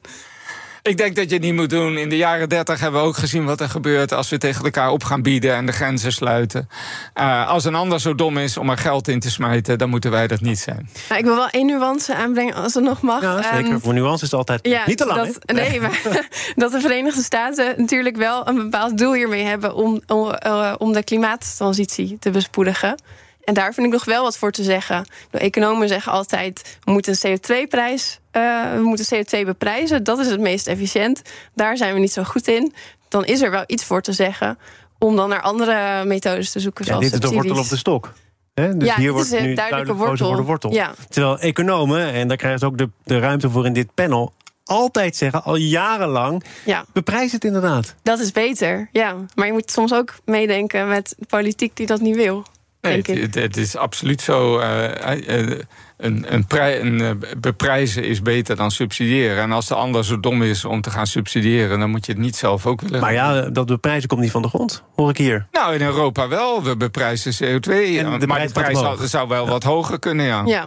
Ik 0.91 0.97
denk 0.97 1.17
dat 1.17 1.29
je 1.29 1.35
het 1.35 1.45
niet 1.45 1.55
moet 1.55 1.71
doen. 1.71 1.99
In 1.99 2.09
de 2.09 2.17
jaren 2.17 2.49
30 2.49 2.81
hebben 2.81 3.01
we 3.01 3.07
ook 3.07 3.17
gezien 3.17 3.45
wat 3.45 3.61
er 3.61 3.69
gebeurt 3.69 4.13
als 4.13 4.29
we 4.29 4.39
tegen 4.39 4.65
elkaar 4.65 4.91
op 4.91 5.05
gaan 5.05 5.23
bieden 5.23 5.55
en 5.55 5.67
de 5.67 5.73
grenzen 5.73 6.13
sluiten. 6.13 6.69
Uh, 7.15 7.49
als 7.49 7.65
een 7.65 7.75
ander 7.75 8.01
zo 8.01 8.15
dom 8.15 8.39
is 8.39 8.57
om 8.57 8.71
er 8.71 8.79
geld 8.79 9.09
in 9.09 9.21
te 9.21 9.31
smijten, 9.31 9.79
dan 9.79 9.89
moeten 9.89 10.11
wij 10.11 10.27
dat 10.27 10.41
niet 10.41 10.59
zijn. 10.59 10.89
Nou, 11.09 11.21
ik 11.21 11.27
wil 11.27 11.37
wel 11.37 11.49
één 11.49 11.67
nuance 11.67 12.15
aanbrengen 12.15 12.55
als 12.55 12.75
het 12.75 12.85
nog 12.85 13.01
mag. 13.01 13.23
Ja, 13.23 13.43
zeker. 13.43 13.73
Um, 13.73 13.81
Voor 13.81 13.95
nuance 13.95 14.25
is 14.25 14.31
het 14.31 14.33
altijd 14.33 14.67
ja, 14.67 14.83
niet 14.87 14.99
te 14.99 15.07
lang. 15.07 15.35
Dat, 15.35 15.57
nee, 15.57 15.81
maar 15.81 16.01
dat 16.55 16.73
de 16.73 16.81
Verenigde 16.81 17.23
Staten 17.23 17.75
natuurlijk 17.77 18.17
wel 18.17 18.49
een 18.49 18.57
bepaald 18.57 18.99
doel 18.99 19.13
hiermee 19.13 19.45
hebben 19.45 19.75
om, 19.75 20.01
om, 20.07 20.33
uh, 20.47 20.75
om 20.79 20.93
de 20.93 21.05
klimaattransitie 21.05 22.17
te 22.21 22.31
bespoedigen. 22.31 23.03
En 23.45 23.55
daar 23.55 23.75
vind 23.75 23.87
ik 23.87 23.93
nog 23.93 24.05
wel 24.05 24.23
wat 24.23 24.39
voor 24.39 24.51
te 24.51 24.63
zeggen. 24.63 25.07
De 25.31 25.39
economen 25.39 25.89
zeggen 25.89 26.13
altijd: 26.13 26.79
we 26.85 26.93
moeten 26.93 27.17
een 27.21 27.39
CO2-prijs, 27.39 28.20
uh, 28.33 28.65
eh, 28.65 28.75
we 28.75 28.83
moeten 28.83 29.07
CO2 29.15 29.45
beprijzen. 29.45 30.05
Dat 30.05 30.19
is 30.19 30.27
het 30.27 30.41
meest 30.41 30.67
efficiënt. 30.67 31.23
Daar 31.55 31.77
zijn 31.77 31.95
we 31.95 32.01
niet 32.01 32.13
zo 32.13 32.23
goed 32.23 32.49
in. 32.49 32.75
Dan 33.09 33.25
is 33.25 33.41
er 33.41 33.51
wel 33.51 33.65
iets 33.67 33.85
voor 33.85 34.03
te 34.03 34.13
zeggen 34.13 34.59
om 34.99 35.17
dan 35.17 35.29
naar 35.29 35.41
andere 35.41 36.05
methodes 36.05 36.51
te 36.51 36.61
zoeken. 36.61 36.85
Ja, 36.85 36.91
zoals 36.91 37.11
dit 37.11 37.15
is 37.15 37.29
de 37.29 37.35
wortel 37.35 37.59
op 37.59 37.69
de 37.69 37.77
stok. 37.77 38.13
Hè? 38.55 38.77
Dus 38.77 38.89
Ja, 38.89 38.95
hier 38.95 39.05
dit 39.05 39.13
wordt 39.13 39.33
is 39.33 39.39
een 39.39 39.47
nu 39.47 39.55
duidelijke 39.55 39.87
duidelijk 39.87 40.01
gekozen 40.01 40.27
voor 40.27 40.37
de 40.37 40.43
wortel. 40.43 40.73
Ja. 40.73 40.95
Terwijl 41.09 41.39
economen, 41.39 42.13
en 42.13 42.29
daar 42.29 42.37
krijgen 42.37 42.61
ze 42.61 42.67
ook 42.67 42.79
de, 42.79 42.89
de 43.05 43.19
ruimte 43.19 43.51
voor 43.51 43.67
in 43.67 43.73
dit 43.73 43.95
panel, 43.95 44.33
altijd 44.65 45.17
zeggen, 45.17 45.45
al 45.45 45.57
jarenlang, 45.57 46.45
ja, 46.65 46.85
beprijs 46.93 47.33
het 47.33 47.45
inderdaad. 47.45 47.95
dat 48.03 48.19
is 48.19 48.33
beter. 48.33 48.89
Ja, 48.93 49.17
maar 49.35 49.47
je 49.47 49.53
moet 49.53 49.71
soms 49.71 49.93
ook 49.95 50.15
meedenken 50.25 50.89
met 50.89 51.15
de 51.19 51.27
politiek 51.27 51.77
die 51.77 51.87
dat 51.87 52.01
niet 52.01 52.17
wil. 52.17 52.45
Nee, 52.81 52.93
denk 52.93 53.07
het, 53.07 53.17
ik. 53.17 53.23
het, 53.23 53.35
het 53.35 53.57
is 53.57 53.77
absoluut 53.77 54.21
zo. 54.21 54.59
eh, 54.59 55.39
eh, 55.39 55.61
een, 56.01 56.35
een, 56.35 56.47
prij- 56.47 56.81
een 56.81 57.01
eh, 57.01 57.11
beprijzen 57.39 58.05
is 58.05 58.23
beter 58.23 58.57
dan 58.57 58.71
subsidiëren. 58.71 59.43
En 59.43 59.53
als 59.53 59.67
de 59.67 59.75
ander 59.75 60.05
zo 60.05 60.21
dom 60.21 60.43
is 60.43 60.65
om 60.65 60.81
te 60.81 60.91
gaan 60.91 61.07
subsidiëren, 61.07 61.79
dan 61.79 61.91
moet 61.91 62.07
je 62.07 62.13
het 62.13 62.21
niet 62.21 62.37
zelf 62.37 62.67
ook 62.67 62.81
willen. 62.81 63.01
Maar 63.01 63.13
ja, 63.13 63.41
dat 63.43 63.67
beprijzen 63.67 64.09
komt 64.09 64.21
niet 64.21 64.31
van 64.31 64.43
de 64.43 64.49
grond, 64.49 64.83
hoor 64.97 65.11
ik 65.11 65.17
hier. 65.17 65.47
Nou, 65.53 65.75
in 65.75 65.83
Europa 65.83 66.29
wel. 66.29 66.63
We 66.63 66.77
beprijzen 66.77 67.33
CO2. 67.35 67.71
En 67.71 68.19
de 68.19 68.27
maar 68.27 68.37
prijs 68.37 68.53
de 68.53 68.61
prijs 68.61 68.79
zou, 68.79 69.07
zou 69.07 69.29
wel 69.29 69.47
wat 69.49 69.63
hoger 69.63 69.99
kunnen, 69.99 70.27
ja. 70.27 70.43
Ja. 70.47 70.67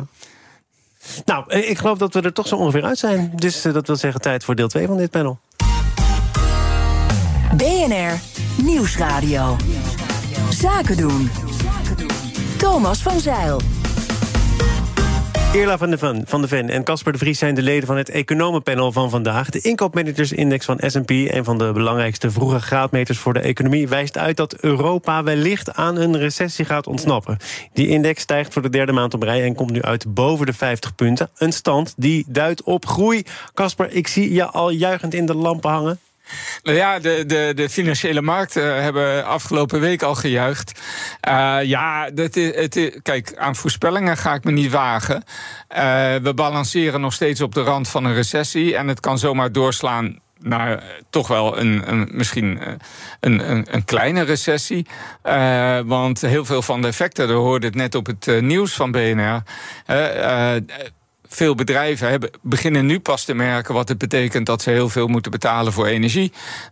Nou, 1.25 1.43
eh, 1.47 1.69
ik 1.69 1.77
geloof 1.77 1.97
dat 1.97 2.13
we 2.13 2.21
er 2.21 2.33
toch 2.33 2.47
zo 2.47 2.55
ongeveer 2.55 2.83
uit 2.83 2.97
zijn. 2.97 3.31
Dus 3.35 3.65
eh, 3.65 3.73
dat 3.73 3.87
wil 3.87 3.95
zeggen 3.95 4.21
tijd 4.21 4.43
voor 4.43 4.55
deel 4.55 4.67
2 4.67 4.87
van 4.87 4.97
dit 4.97 5.11
panel. 5.11 5.39
BNR 7.55 8.19
Nieuwsradio. 8.63 9.55
Zaken 10.49 10.97
doen. 10.97 11.29
Thomas 12.57 13.01
van 13.01 13.19
Zeil. 13.19 13.61
Eerla 15.53 15.77
van 15.77 15.89
de 15.89 15.97
Ven, 15.97 16.23
van 16.25 16.41
de 16.41 16.47
Ven 16.47 16.69
en 16.69 16.83
Casper 16.83 17.11
de 17.11 17.17
Vries 17.17 17.39
zijn 17.39 17.55
de 17.55 17.61
leden 17.61 17.87
van 17.87 17.97
het 17.97 18.09
economenpanel 18.09 18.91
van 18.91 19.09
vandaag. 19.09 19.49
De 19.49 19.61
inkoopmanagersindex 19.61 20.65
van 20.65 20.79
S&P, 20.81 21.09
een 21.09 21.43
van 21.43 21.57
de 21.57 21.71
belangrijkste 21.71 22.31
vroege 22.31 22.59
graadmeters 22.59 23.17
voor 23.17 23.33
de 23.33 23.39
economie, 23.39 23.87
wijst 23.87 24.17
uit 24.17 24.37
dat 24.37 24.55
Europa 24.55 25.23
wellicht 25.23 25.73
aan 25.73 25.97
een 25.97 26.17
recessie 26.17 26.65
gaat 26.65 26.87
ontsnappen. 26.87 27.37
Die 27.73 27.87
index 27.87 28.21
stijgt 28.21 28.53
voor 28.53 28.61
de 28.61 28.69
derde 28.69 28.91
maand 28.91 29.13
op 29.13 29.23
rij 29.23 29.43
en 29.43 29.55
komt 29.55 29.71
nu 29.71 29.81
uit 29.81 30.13
boven 30.13 30.45
de 30.45 30.53
50 30.53 30.95
punten. 30.95 31.29
Een 31.37 31.53
stand 31.53 31.93
die 31.97 32.25
duidt 32.27 32.63
op 32.63 32.85
groei. 32.85 33.23
Casper, 33.53 33.91
ik 33.91 34.07
zie 34.07 34.33
je 34.33 34.45
al 34.45 34.69
juichend 34.69 35.13
in 35.13 35.25
de 35.25 35.35
lampen 35.35 35.71
hangen. 35.71 35.99
Nou 36.63 36.77
ja, 36.77 36.99
de, 36.99 37.23
de, 37.27 37.51
de 37.55 37.69
financiële 37.69 38.21
markten 38.21 38.83
hebben 38.83 39.25
afgelopen 39.25 39.79
week 39.79 40.01
al 40.01 40.15
gejuicht. 40.15 40.81
Eh, 41.19 41.57
ja, 41.63 42.09
dat 42.09 42.35
is, 42.35 42.55
het 42.55 42.99
kijk, 43.01 43.35
aan 43.37 43.55
voorspellingen 43.55 44.17
ga 44.17 44.33
ik 44.33 44.43
me 44.43 44.51
niet 44.51 44.71
wagen. 44.71 45.23
Eh, 45.67 46.15
we 46.15 46.33
balanceren 46.35 47.01
nog 47.01 47.13
steeds 47.13 47.41
op 47.41 47.53
de 47.53 47.61
rand 47.61 47.89
van 47.89 48.05
een 48.05 48.13
recessie. 48.13 48.75
En 48.75 48.87
het 48.87 48.99
kan 48.99 49.17
zomaar 49.17 49.51
doorslaan 49.51 50.19
naar 50.39 50.77
eh, 50.77 50.85
toch 51.09 51.27
wel 51.27 51.59
een, 51.59 51.83
een 51.91 52.09
misschien 52.11 52.59
eh, 52.59 52.73
een, 53.19 53.49
een, 53.51 53.67
een 53.71 53.85
kleine 53.85 54.21
recessie. 54.21 54.87
Eh, 55.21 55.79
want 55.85 56.21
heel 56.21 56.45
veel 56.45 56.61
van 56.61 56.81
de 56.81 56.87
effecten, 56.87 57.27
we 57.27 57.33
hoorden 57.33 57.69
het 57.69 57.77
net 57.77 57.95
op 57.95 58.05
het 58.05 58.27
eh, 58.27 58.41
nieuws 58.41 58.73
van 58.73 58.91
BNR. 58.91 59.43
eh, 59.85 60.55
eh, 60.55 60.63
veel 61.35 61.55
bedrijven 61.55 62.09
hebben, 62.09 62.29
beginnen 62.41 62.85
nu 62.85 62.99
pas 62.99 63.25
te 63.25 63.33
merken 63.33 63.73
wat 63.73 63.89
het 63.89 63.97
betekent 63.97 64.45
dat 64.45 64.61
ze 64.61 64.69
heel 64.69 64.89
veel 64.89 65.07
moeten 65.07 65.31
betalen 65.31 65.73
voor 65.73 65.85
energie. 65.85 66.31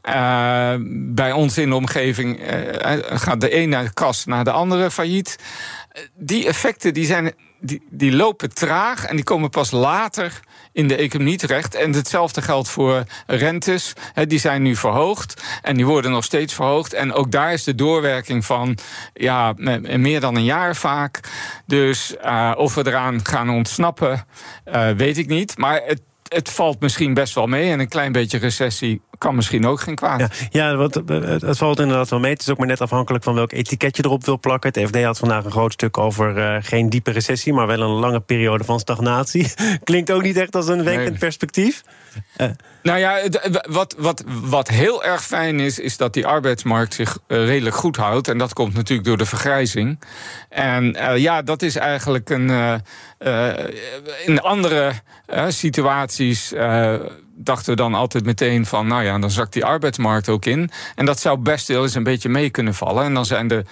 Uh, 0.10 0.74
bij 0.90 1.32
ons 1.32 1.58
in 1.58 1.70
de 1.70 1.76
omgeving 1.76 2.40
uh, 2.40 2.48
gaat 3.10 3.42
de 3.42 3.50
ene 3.50 3.94
kast 3.94 4.26
naar 4.26 4.44
de 4.44 4.52
andere 4.52 4.92
failliet. 4.92 5.36
Die 6.14 6.48
effecten 6.48 6.94
die 6.94 7.06
zijn, 7.06 7.34
die, 7.62 7.82
die 7.90 8.12
lopen 8.12 8.54
traag 8.54 9.06
en 9.06 9.16
die 9.16 9.26
komen 9.26 9.50
pas 9.50 9.72
later 9.72 10.40
in 10.72 10.88
de 10.88 10.96
economie 10.96 11.38
terecht. 11.38 11.76
En 11.76 11.94
hetzelfde 11.94 12.42
geldt 12.42 12.70
voor 12.70 13.04
rentes. 13.28 13.94
Die 14.28 14.40
zijn 14.40 14.62
nu 14.62 14.76
verhoogd 14.76 15.44
en 15.62 15.76
die 15.76 15.86
worden 15.86 16.12
nog 16.12 16.24
steeds 16.24 16.54
verhoogd. 16.54 16.94
En 16.94 17.14
ook 17.14 17.32
daar 17.32 17.54
is 17.54 17.64
de 17.64 17.76
doorwerking 17.76 18.46
van 18.46 18.78
ja, 19.14 19.54
meer 19.98 20.20
dan 20.20 20.36
een 20.36 20.44
jaar 20.44 20.76
vaak. 20.76 21.20
Dus 21.66 22.16
uh, 22.26 22.52
of 22.58 22.76
we 22.76 22.88
eraan 22.88 23.26
gaan 23.26 23.50
ontsnappen, 23.50 24.26
uh, 24.66 24.90
weet 24.90 25.18
ik 25.18 25.28
niet. 25.28 25.58
Maar 25.58 25.82
het, 25.86 26.02
het 26.28 26.50
valt 26.50 26.80
misschien 26.80 27.14
best 27.14 27.36
wel 27.36 27.48
mee. 27.48 27.72
En 27.72 27.80
een 27.80 27.90
klein 27.90 28.12
beetje 28.12 28.38
recessie 28.38 29.02
kan 29.22 29.36
misschien 29.36 29.66
ook 29.66 29.82
geen 29.82 29.96
kwaad. 29.96 30.20
Ja, 30.20 30.30
ja 30.50 30.76
wat, 30.76 30.94
het, 30.94 31.42
het 31.42 31.58
valt 31.58 31.80
inderdaad 31.80 32.10
wel 32.10 32.20
mee. 32.20 32.32
Het 32.32 32.42
is 32.42 32.50
ook 32.50 32.58
maar 32.58 32.68
net 32.68 32.82
afhankelijk 32.82 33.24
van 33.24 33.34
welk 33.34 33.52
etiket 33.52 33.98
je 33.98 34.06
erop 34.06 34.26
wil 34.26 34.40
plakken. 34.40 34.72
Het 34.74 34.90
FD 34.90 35.04
had 35.04 35.18
vandaag 35.18 35.46
een 35.46 35.52
groot 35.52 35.74
stuk 35.74 35.98
over 35.98 36.38
uh, 36.38 36.58
geen 36.62 36.90
diepe 36.90 37.12
recessie... 37.12 37.54
maar 37.54 37.68
wel 37.68 37.82
een 37.82 38.00
lange 38.00 38.20
periode 38.20 38.64
van 38.64 38.80
stagnatie. 38.80 39.54
Klinkt 39.84 40.12
ook 40.12 40.22
niet 40.22 40.38
echt 40.38 40.56
als 40.56 40.68
een 40.68 40.84
wenkend 40.84 41.10
nee. 41.10 41.20
perspectief. 41.20 41.84
Uh. 42.38 42.48
Nou 42.84 43.00
ja, 43.00 43.20
wat, 43.70 43.96
wat, 43.98 44.24
wat 44.44 44.68
heel 44.68 45.04
erg 45.04 45.24
fijn 45.24 45.60
is... 45.60 45.80
is 45.80 45.98
dat 45.98 46.14
die 46.14 46.28
arbeidsmarkt 46.28 46.94
zich 46.94 47.18
uh, 47.28 47.46
redelijk 47.46 47.76
goed 47.76 47.98
houdt. 47.98 48.28
En 48.28 48.38
dat 48.38 48.54
komt 48.54 48.74
natuurlijk 48.74 49.08
door 49.08 49.18
de 49.18 49.26
vergrijzing. 49.26 50.00
En 50.50 50.96
ja, 51.16 51.42
dat 51.42 51.62
is 51.62 51.76
eigenlijk 51.76 52.30
een... 52.30 52.82
in 54.26 54.40
andere 54.40 54.92
situaties 55.48 56.54
dachten 57.44 57.70
we 57.70 57.76
dan 57.76 57.94
altijd 57.94 58.26
meteen 58.26 58.66
van, 58.66 58.88
nou 58.88 59.04
ja, 59.04 59.20
dan 59.20 59.32
zakt 59.32 59.54
die 59.54 59.66
arbeidsmarkt 59.66 60.30
ook 60.30 60.46
in. 60.46 60.70
En 60.96 61.06
dat 61.06 61.20
zou 61.20 61.38
best 61.38 61.68
wel 61.68 61.84
eens 61.84 61.96
een 61.96 62.04
beetje 62.04 62.30
mee 62.30 62.50
kunnen 62.50 62.74
vallen. 62.74 63.04
En 63.04 63.14
dan 63.14 63.26
zijn 63.26 63.48
de 63.48 63.66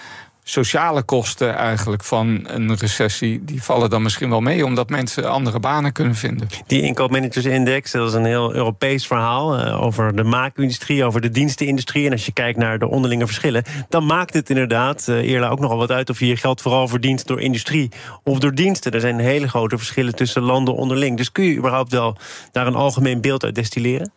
sociale 0.50 1.02
kosten 1.02 1.54
eigenlijk 1.54 2.04
van 2.04 2.40
een 2.46 2.76
recessie, 2.76 3.44
die 3.44 3.62
vallen 3.62 3.90
dan 3.90 4.02
misschien 4.02 4.30
wel 4.30 4.40
mee, 4.40 4.64
omdat 4.64 4.90
mensen 4.90 5.30
andere 5.30 5.60
banen 5.60 5.92
kunnen 5.92 6.14
vinden. 6.14 6.48
Die 6.66 6.82
inkoopmanagersindex, 6.82 7.90
dat 7.90 8.08
is 8.08 8.14
een 8.14 8.24
heel 8.24 8.54
Europees 8.54 9.06
verhaal 9.06 9.58
uh, 9.58 9.82
over 9.82 10.16
de 10.16 10.22
maakindustrie, 10.22 11.04
over 11.04 11.20
de 11.20 11.30
dienstenindustrie. 11.30 12.06
En 12.06 12.12
als 12.12 12.26
je 12.26 12.32
kijkt 12.32 12.58
naar 12.58 12.78
de 12.78 12.88
onderlinge 12.88 13.26
verschillen, 13.26 13.64
dan 13.88 14.06
maakt 14.06 14.34
het 14.34 14.50
inderdaad 14.50 15.06
uh, 15.08 15.16
eerder 15.16 15.50
ook 15.50 15.60
nogal 15.60 15.76
wat 15.76 15.90
uit 15.90 16.10
of 16.10 16.18
je 16.18 16.26
je 16.26 16.36
geld 16.36 16.60
vooral 16.60 16.88
verdient 16.88 17.26
door 17.26 17.40
industrie 17.40 17.90
of 18.24 18.38
door 18.38 18.54
diensten. 18.54 18.92
Er 18.92 19.00
zijn 19.00 19.18
hele 19.18 19.48
grote 19.48 19.78
verschillen 19.78 20.14
tussen 20.14 20.42
landen 20.42 20.74
onderling. 20.74 21.16
Dus 21.16 21.32
kun 21.32 21.44
je 21.44 21.56
überhaupt 21.56 21.92
wel 21.92 22.16
daar 22.52 22.66
een 22.66 22.74
algemeen 22.74 23.20
beeld 23.20 23.44
uit 23.44 23.54
destilleren? 23.54 24.12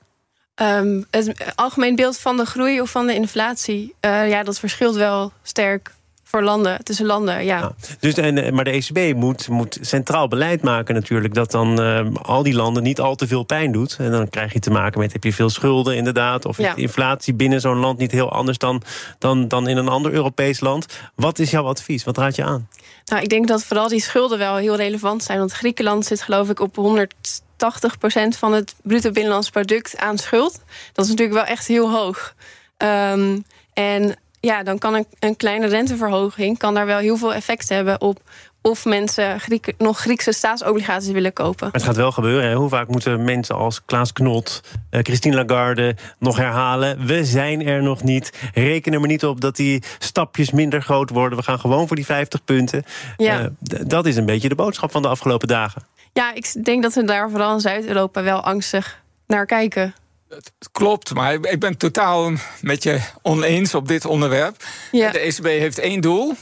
Um, 0.61 1.05
het 1.11 1.53
algemeen 1.55 1.95
beeld 1.95 2.19
van 2.19 2.37
de 2.37 2.45
groei 2.45 2.81
of 2.81 2.89
van 2.89 3.07
de 3.07 3.13
inflatie, 3.13 3.95
uh, 4.01 4.29
ja, 4.29 4.43
dat 4.43 4.59
verschilt 4.59 4.95
wel 4.95 5.31
sterk 5.43 5.91
voor 6.37 6.43
landen, 6.43 6.83
tussen 6.83 7.05
landen, 7.05 7.45
ja. 7.45 7.59
ja. 7.59 7.71
dus, 7.99 8.13
en, 8.13 8.53
maar 8.53 8.63
de 8.63 8.71
ECB 8.71 9.15
moet, 9.15 9.47
moet 9.47 9.77
centraal 9.81 10.27
beleid 10.27 10.61
maken 10.61 10.95
natuurlijk... 10.95 11.33
dat 11.33 11.51
dan 11.51 11.81
uh, 11.81 12.07
al 12.21 12.43
die 12.43 12.53
landen 12.53 12.83
niet 12.83 12.99
al 12.99 13.15
te 13.15 13.27
veel 13.27 13.43
pijn 13.43 13.71
doet. 13.71 13.95
En 13.99 14.11
dan 14.11 14.29
krijg 14.29 14.53
je 14.53 14.59
te 14.59 14.71
maken 14.71 14.99
met, 14.99 15.13
heb 15.13 15.23
je 15.23 15.33
veel 15.33 15.49
schulden 15.49 15.95
inderdaad... 15.95 16.45
of 16.45 16.57
ja. 16.57 16.75
inflatie 16.75 17.33
binnen 17.33 17.61
zo'n 17.61 17.77
land 17.77 17.97
niet 17.97 18.11
heel 18.11 18.31
anders 18.31 18.57
dan, 18.57 18.81
dan, 19.19 19.47
dan 19.47 19.67
in 19.67 19.77
een 19.77 19.87
ander 19.87 20.13
Europees 20.13 20.59
land. 20.59 20.85
Wat 21.15 21.39
is 21.39 21.51
jouw 21.51 21.65
advies? 21.65 22.03
Wat 22.03 22.17
raad 22.17 22.35
je 22.35 22.43
aan? 22.43 22.67
Nou, 23.05 23.21
ik 23.21 23.29
denk 23.29 23.47
dat 23.47 23.63
vooral 23.63 23.87
die 23.87 24.01
schulden 24.01 24.37
wel 24.37 24.55
heel 24.55 24.75
relevant 24.75 25.23
zijn. 25.23 25.39
Want 25.39 25.51
Griekenland 25.51 26.05
zit 26.05 26.21
geloof 26.21 26.49
ik 26.49 26.59
op 26.59 26.75
180% 26.77 28.37
van 28.37 28.53
het 28.53 28.75
bruto 28.83 29.11
binnenlands 29.11 29.49
product 29.49 29.97
aan 29.97 30.17
schuld. 30.17 30.61
Dat 30.93 31.05
is 31.05 31.11
natuurlijk 31.11 31.37
wel 31.37 31.47
echt 31.47 31.67
heel 31.67 31.91
hoog. 31.91 32.35
Um, 32.77 33.43
en 33.73 34.15
ja, 34.45 34.63
dan 34.63 34.77
kan 34.77 34.93
een, 34.93 35.05
een, 35.19 35.35
kleine 35.35 35.67
renteverhoging 35.67 36.57
kan 36.57 36.73
daar 36.73 36.85
wel 36.85 36.97
heel 36.97 37.17
veel 37.17 37.33
effect 37.33 37.69
hebben 37.69 38.01
op 38.01 38.21
of 38.62 38.85
mensen 38.85 39.39
Griek, 39.39 39.73
nog 39.77 40.00
Griekse 40.00 40.31
staatsobligaties 40.31 41.12
willen 41.12 41.33
kopen. 41.33 41.69
Het 41.71 41.83
gaat 41.83 41.95
wel 41.95 42.12
gebeuren. 42.12 42.50
Hè? 42.50 42.55
Hoe 42.55 42.69
vaak 42.69 42.88
moeten 42.88 43.23
mensen 43.23 43.55
als 43.55 43.85
Klaas 43.85 44.13
Knot, 44.13 44.62
uh, 44.91 45.00
Christine 45.03 45.35
Lagarde 45.35 45.95
nog 46.19 46.38
herhalen? 46.38 47.05
We 47.05 47.25
zijn 47.25 47.65
er 47.65 47.83
nog 47.83 48.03
niet. 48.03 48.31
Reken 48.53 48.93
er 48.93 49.00
maar 49.00 49.09
niet 49.09 49.25
op 49.25 49.41
dat 49.41 49.55
die 49.55 49.83
stapjes 50.00 50.51
minder 50.51 50.81
groot 50.81 51.09
worden. 51.09 51.38
We 51.38 51.43
gaan 51.43 51.59
gewoon 51.59 51.88
voor 51.88 51.95
die 51.95 52.05
50 52.05 52.43
punten. 52.43 52.83
Ja. 53.17 53.41
Uh, 53.41 53.47
dat 53.88 54.05
is 54.05 54.15
een 54.15 54.25
beetje 54.25 54.50
de 54.50 54.55
boodschap 54.55 54.91
van 54.91 55.01
de 55.01 55.07
afgelopen 55.07 55.47
dagen. 55.47 55.83
Ja, 56.13 56.33
ik 56.33 56.63
denk 56.63 56.83
dat 56.83 56.93
we 56.93 57.03
daar 57.03 57.29
vooral 57.29 57.53
in 57.53 57.59
Zuid-Europa 57.59 58.23
wel 58.23 58.43
angstig 58.43 59.01
naar 59.27 59.45
kijken. 59.45 59.93
Het 60.35 60.69
klopt, 60.71 61.13
maar 61.13 61.33
ik 61.33 61.59
ben 61.59 61.77
totaal 61.77 62.31
met 62.61 62.83
je 62.83 62.99
oneens 63.21 63.75
op 63.75 63.87
dit 63.87 64.05
onderwerp. 64.05 64.63
Ja. 64.91 65.11
De 65.11 65.19
ECB 65.19 65.45
heeft 65.45 65.79
één 65.79 66.01
doel. 66.01 66.35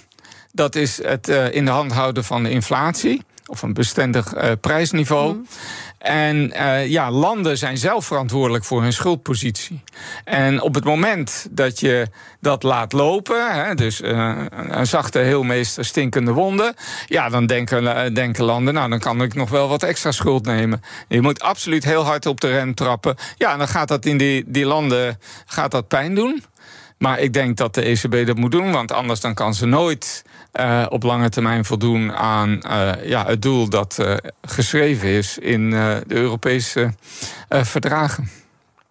Dat 0.51 0.75
is 0.75 1.03
het 1.03 1.29
uh, 1.29 1.53
in 1.53 1.65
de 1.65 1.71
hand 1.71 1.91
houden 1.91 2.24
van 2.24 2.43
de 2.43 2.50
inflatie. 2.50 3.21
Of 3.45 3.62
een 3.62 3.74
bestendig 3.74 4.36
uh, 4.36 4.51
prijsniveau. 4.62 5.33
Mm. 5.33 5.48
En 6.01 6.53
uh, 6.55 6.88
ja, 6.88 7.12
landen 7.12 7.58
zijn 7.58 7.77
zelf 7.77 8.05
verantwoordelijk 8.05 8.63
voor 8.63 8.81
hun 8.81 8.93
schuldpositie. 8.93 9.84
En 10.24 10.62
op 10.62 10.75
het 10.75 10.84
moment 10.84 11.48
dat 11.51 11.79
je 11.79 12.08
dat 12.39 12.63
laat 12.63 12.93
lopen, 12.93 13.53
hè, 13.53 13.75
dus 13.75 14.01
uh, 14.01 14.46
een 14.50 14.88
zachte 14.88 15.20
heelmeester 15.20 15.86
stinkende 15.86 16.31
wonden, 16.31 16.74
ja, 17.05 17.29
dan 17.29 17.46
denken, 17.46 18.13
denken 18.13 18.43
landen, 18.43 18.74
nou, 18.74 18.89
dan 18.89 19.00
kan 19.00 19.22
ik 19.22 19.34
nog 19.34 19.50
wel 19.50 19.67
wat 19.67 19.84
extra 19.84 20.12
schuld 20.12 20.46
nemen. 20.46 20.81
Je 21.08 21.22
moet 21.22 21.41
absoluut 21.41 21.84
heel 21.84 22.03
hard 22.03 22.25
op 22.25 22.41
de 22.41 22.48
rem 22.48 22.75
trappen. 22.75 23.15
Ja, 23.38 23.58
dan 23.58 23.67
gaat 23.67 23.88
dat 23.88 24.05
in 24.05 24.17
die, 24.17 24.43
die 24.48 24.65
landen 24.65 25.20
gaat 25.46 25.72
dat 25.72 25.88
pijn 25.88 26.15
doen. 26.15 26.43
Maar 26.98 27.20
ik 27.20 27.34
denk 27.34 27.58
dat 27.58 27.75
de 27.75 27.81
ECB 27.81 28.25
dat 28.27 28.38
moet 28.38 28.51
doen, 28.51 28.72
want 28.72 28.91
anders 28.91 29.20
dan 29.20 29.34
kan 29.34 29.53
ze 29.53 29.65
nooit 29.65 30.24
uh, 30.60 30.86
op 30.89 31.03
lange 31.03 31.29
termijn 31.29 31.65
voldoen 31.65 32.13
aan 32.13 32.50
uh, 32.67 32.91
ja, 33.03 33.25
het 33.25 33.41
doel 33.41 33.70
dat 33.70 33.98
uh, 34.01 34.15
geschreven 34.41 35.10
is 35.10 35.38
in 35.38 35.70
de 35.70 36.03
Europese 36.08 36.93
verdragen. 37.50 38.29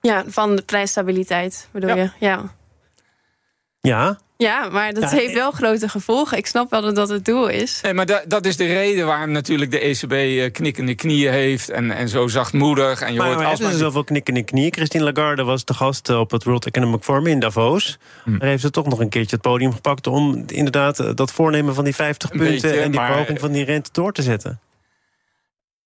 Ja, 0.01 0.25
van 0.27 0.57
de 0.57 0.63
prijsstabiliteit 0.63 1.69
bedoel 1.71 1.89
ja. 1.89 1.97
je? 1.97 2.11
Ja. 2.19 2.55
Ja, 3.81 4.19
Ja, 4.37 4.69
maar 4.69 4.93
dat 4.93 5.03
Ja, 5.03 5.09
heeft 5.09 5.33
wel 5.35 5.51
grote 5.51 5.89
gevolgen. 5.89 6.37
Ik 6.39 6.47
snap 6.47 6.71
wel 6.71 6.81
dat 6.81 6.95
dat 6.95 7.09
het 7.09 7.25
doel 7.25 7.49
is. 7.49 7.81
Nee, 7.83 7.95
maar 7.95 8.07
da- 8.07 8.23
dat 8.27 8.47
is 8.47 8.57
de 8.57 8.67
reden 8.67 9.07
waarom 9.07 9.31
natuurlijk 9.31 9.71
de 9.71 9.79
ECB 9.79 10.13
eh, 10.13 10.53
knikkende 10.53 10.95
knieën 10.95 11.33
heeft 11.33 11.71
en, 11.71 11.91
en 11.91 12.09
zo 12.09 12.27
zachtmoedig. 12.29 13.01
En 13.01 13.13
je 13.13 13.19
maar, 13.19 13.27
hoort 13.27 13.39
maar 13.39 13.47
alsmaar... 13.47 13.73
ze 13.73 13.79
zoveel 13.79 14.05
knikken 14.05 14.35
in 14.35 14.41
de 14.41 14.47
knieën? 14.47 14.73
Christine 14.73 15.05
Lagarde 15.13 15.43
was 15.45 15.65
de 15.65 15.75
gast 15.75 16.09
eh, 16.09 16.19
op 16.19 16.31
het 16.31 16.45
World 16.45 16.67
Economic 16.67 17.03
Forum 17.03 17.27
in 17.27 17.39
Davos. 17.41 17.99
Hm. 18.25 18.39
Daar 18.39 18.49
heeft 18.49 18.63
ze 18.63 18.71
toch 18.71 18.87
nog 18.87 19.01
een 19.01 19.09
keertje 19.09 19.37
het 19.37 19.45
podium 19.45 19.73
gepakt... 19.73 20.07
om 20.07 20.45
inderdaad 20.47 20.99
eh, 21.01 21.11
dat 21.15 21.33
voornemen 21.33 21.75
van 21.75 21.85
die 21.85 21.95
50 21.95 22.31
Een 22.31 22.39
punten... 22.39 22.61
beetje, 22.71 22.81
en 22.81 22.91
die 22.91 23.01
maar- 23.01 23.09
verhoging 23.11 23.41
van 23.41 23.53
die 23.53 23.65
rente 23.65 23.91
door 23.93 24.13
te 24.13 24.23
zetten. 24.23 24.61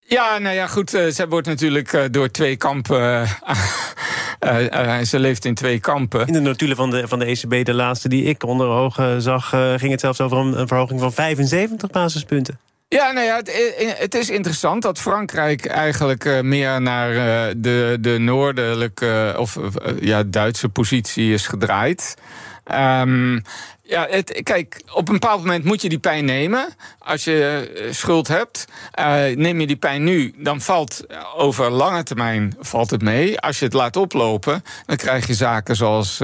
Ja, 0.07 0.39
nou 0.39 0.55
ja, 0.55 0.67
goed. 0.67 0.95
eh, 0.95 1.07
ze 1.07 1.29
wordt 1.29 1.47
natuurlijk 1.47 1.93
eh, 1.93 2.03
door 2.11 2.31
twee 2.31 2.57
kampen. 2.57 3.27
Ze 5.05 5.19
leeft 5.19 5.45
in 5.45 5.55
twee 5.55 5.81
kampen. 5.81 6.27
In 6.27 6.33
de 6.33 6.41
notulen 6.41 6.77
van 6.77 6.91
de, 6.91 7.09
van 7.09 7.19
de 7.19 7.25
ECB, 7.25 7.65
de 7.65 7.75
laatste 7.75 8.09
die 8.09 8.25
ik 8.25 8.45
onder 8.45 8.67
ogen 8.67 9.23
zag... 9.23 9.53
eh, 9.53 9.73
ging 9.77 9.91
het 9.91 10.01
zelfs 10.01 10.21
over 10.21 10.39
een, 10.39 10.61
een 10.61 10.69
verhoging 10.69 11.01
van 11.01 11.13
75 11.13 11.91
basispunten. 11.91 12.59
Ja, 12.89 13.13
nou 13.13 13.27
ja, 13.27 13.37
het, 13.37 13.49
eh, 13.49 13.89
het 13.95 14.15
is 14.15 14.31
interessant 14.31 14.83
dat 14.83 14.99
Frankrijk 14.99 15.67
eigenlijk 15.67 16.25
eh, 16.25 16.41
meer 16.41 16.83
naar 16.83 17.11
eh, 17.11 17.55
de, 17.57 17.97
de 18.01 18.19
noordelijke 18.19 19.35
of 19.39 19.57
eh, 19.57 19.93
ja, 20.01 20.23
Duitse 20.23 20.69
positie 20.69 21.33
is 21.33 21.47
gedraaid. 21.47 22.15
Ehm, 22.64 23.38
ja, 23.87 24.09
kijk, 24.42 24.83
op 24.92 25.09
een 25.09 25.14
bepaald 25.14 25.40
moment 25.40 25.64
moet 25.64 25.83
je 25.83 25.88
die 25.88 25.99
pijn 25.99 26.25
nemen. 26.25 26.68
Als 26.99 27.25
je 27.25 27.71
eh, 27.76 27.92
schuld 27.92 28.28
hebt, 28.28 28.64
eh, 28.90 29.37
neem 29.37 29.61
je 29.61 29.66
die 29.66 29.76
pijn 29.76 30.04
nu, 30.04 30.35
dan 30.37 30.61
valt 30.61 31.06
eh, 31.06 31.18
over 31.37 31.71
lange 31.71 32.02
termijn 32.02 32.56
valt 32.61 32.90
het 32.90 33.02
mee. 33.02 33.40
Als 33.40 33.59
je 33.59 33.64
het 33.64 33.75
laat 33.75 33.97
oplopen, 33.97 34.62
dan 34.87 34.97
krijg 34.97 35.26
je 35.26 35.35
zaken 35.35 35.76
zoals, 35.76 36.18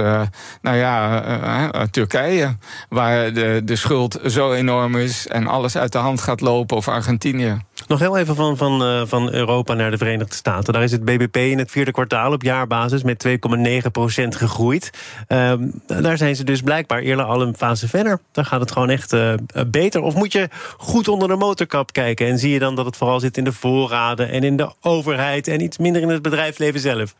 nou 0.62 0.76
ja, 0.76 1.86
Turkije, 1.90 2.56
waar 2.88 3.32
de, 3.32 3.60
de 3.64 3.76
schuld 3.76 4.18
zo 4.26 4.52
enorm 4.52 4.96
is 4.96 5.26
en 5.26 5.46
alles 5.46 5.76
uit 5.76 5.92
de 5.92 5.98
hand 5.98 6.20
gaat 6.20 6.40
lopen, 6.40 6.76
of 6.76 6.88
Argentinië. 6.88 7.58
Nog 7.90 7.98
heel 7.98 8.16
even 8.16 8.34
van, 8.34 8.56
van, 8.56 8.84
eh, 8.84 9.02
van 9.04 9.32
Europa 9.32 9.74
naar 9.74 9.90
de 9.90 9.98
Verenigde 9.98 10.34
Staten. 10.34 10.72
Daar 10.72 10.82
is 10.82 10.92
het 10.92 11.04
BBP 11.04 11.36
in 11.36 11.58
het 11.58 11.70
vierde 11.70 11.92
kwartaal 11.92 12.32
op 12.32 12.42
jaarbasis 12.42 13.02
met 13.02 13.18
2,9% 13.18 14.36
gegroeid. 14.36 14.90
Ehm, 15.26 15.68
daar 15.86 16.16
zijn 16.16 16.36
ze 16.36 16.44
dus 16.44 16.60
blijkbaar 16.60 16.98
eerder 16.98 17.24
al 17.24 17.42
een 17.42 17.56
fase 17.56 17.88
verder. 17.88 18.20
Daar 18.32 18.44
gaat 18.44 18.60
het 18.60 18.70
gewoon 18.70 18.90
echt 18.90 19.12
eh, 19.12 19.34
beter. 19.66 20.02
Of 20.02 20.14
moet 20.14 20.32
je 20.32 20.48
goed 20.76 21.08
onder 21.08 21.28
de 21.28 21.36
motorkap 21.36 21.92
kijken 21.92 22.26
en 22.26 22.38
zie 22.38 22.52
je 22.52 22.58
dan 22.58 22.74
dat 22.74 22.84
het 22.84 22.96
vooral 22.96 23.20
zit 23.20 23.36
in 23.36 23.44
de 23.44 23.52
voorraden 23.52 24.30
en 24.30 24.42
in 24.42 24.56
de 24.56 24.70
overheid 24.80 25.48
en 25.48 25.62
iets 25.62 25.78
minder 25.78 26.02
in 26.02 26.08
het 26.08 26.22
bedrijfsleven 26.22 26.80
zelf? 26.80 27.14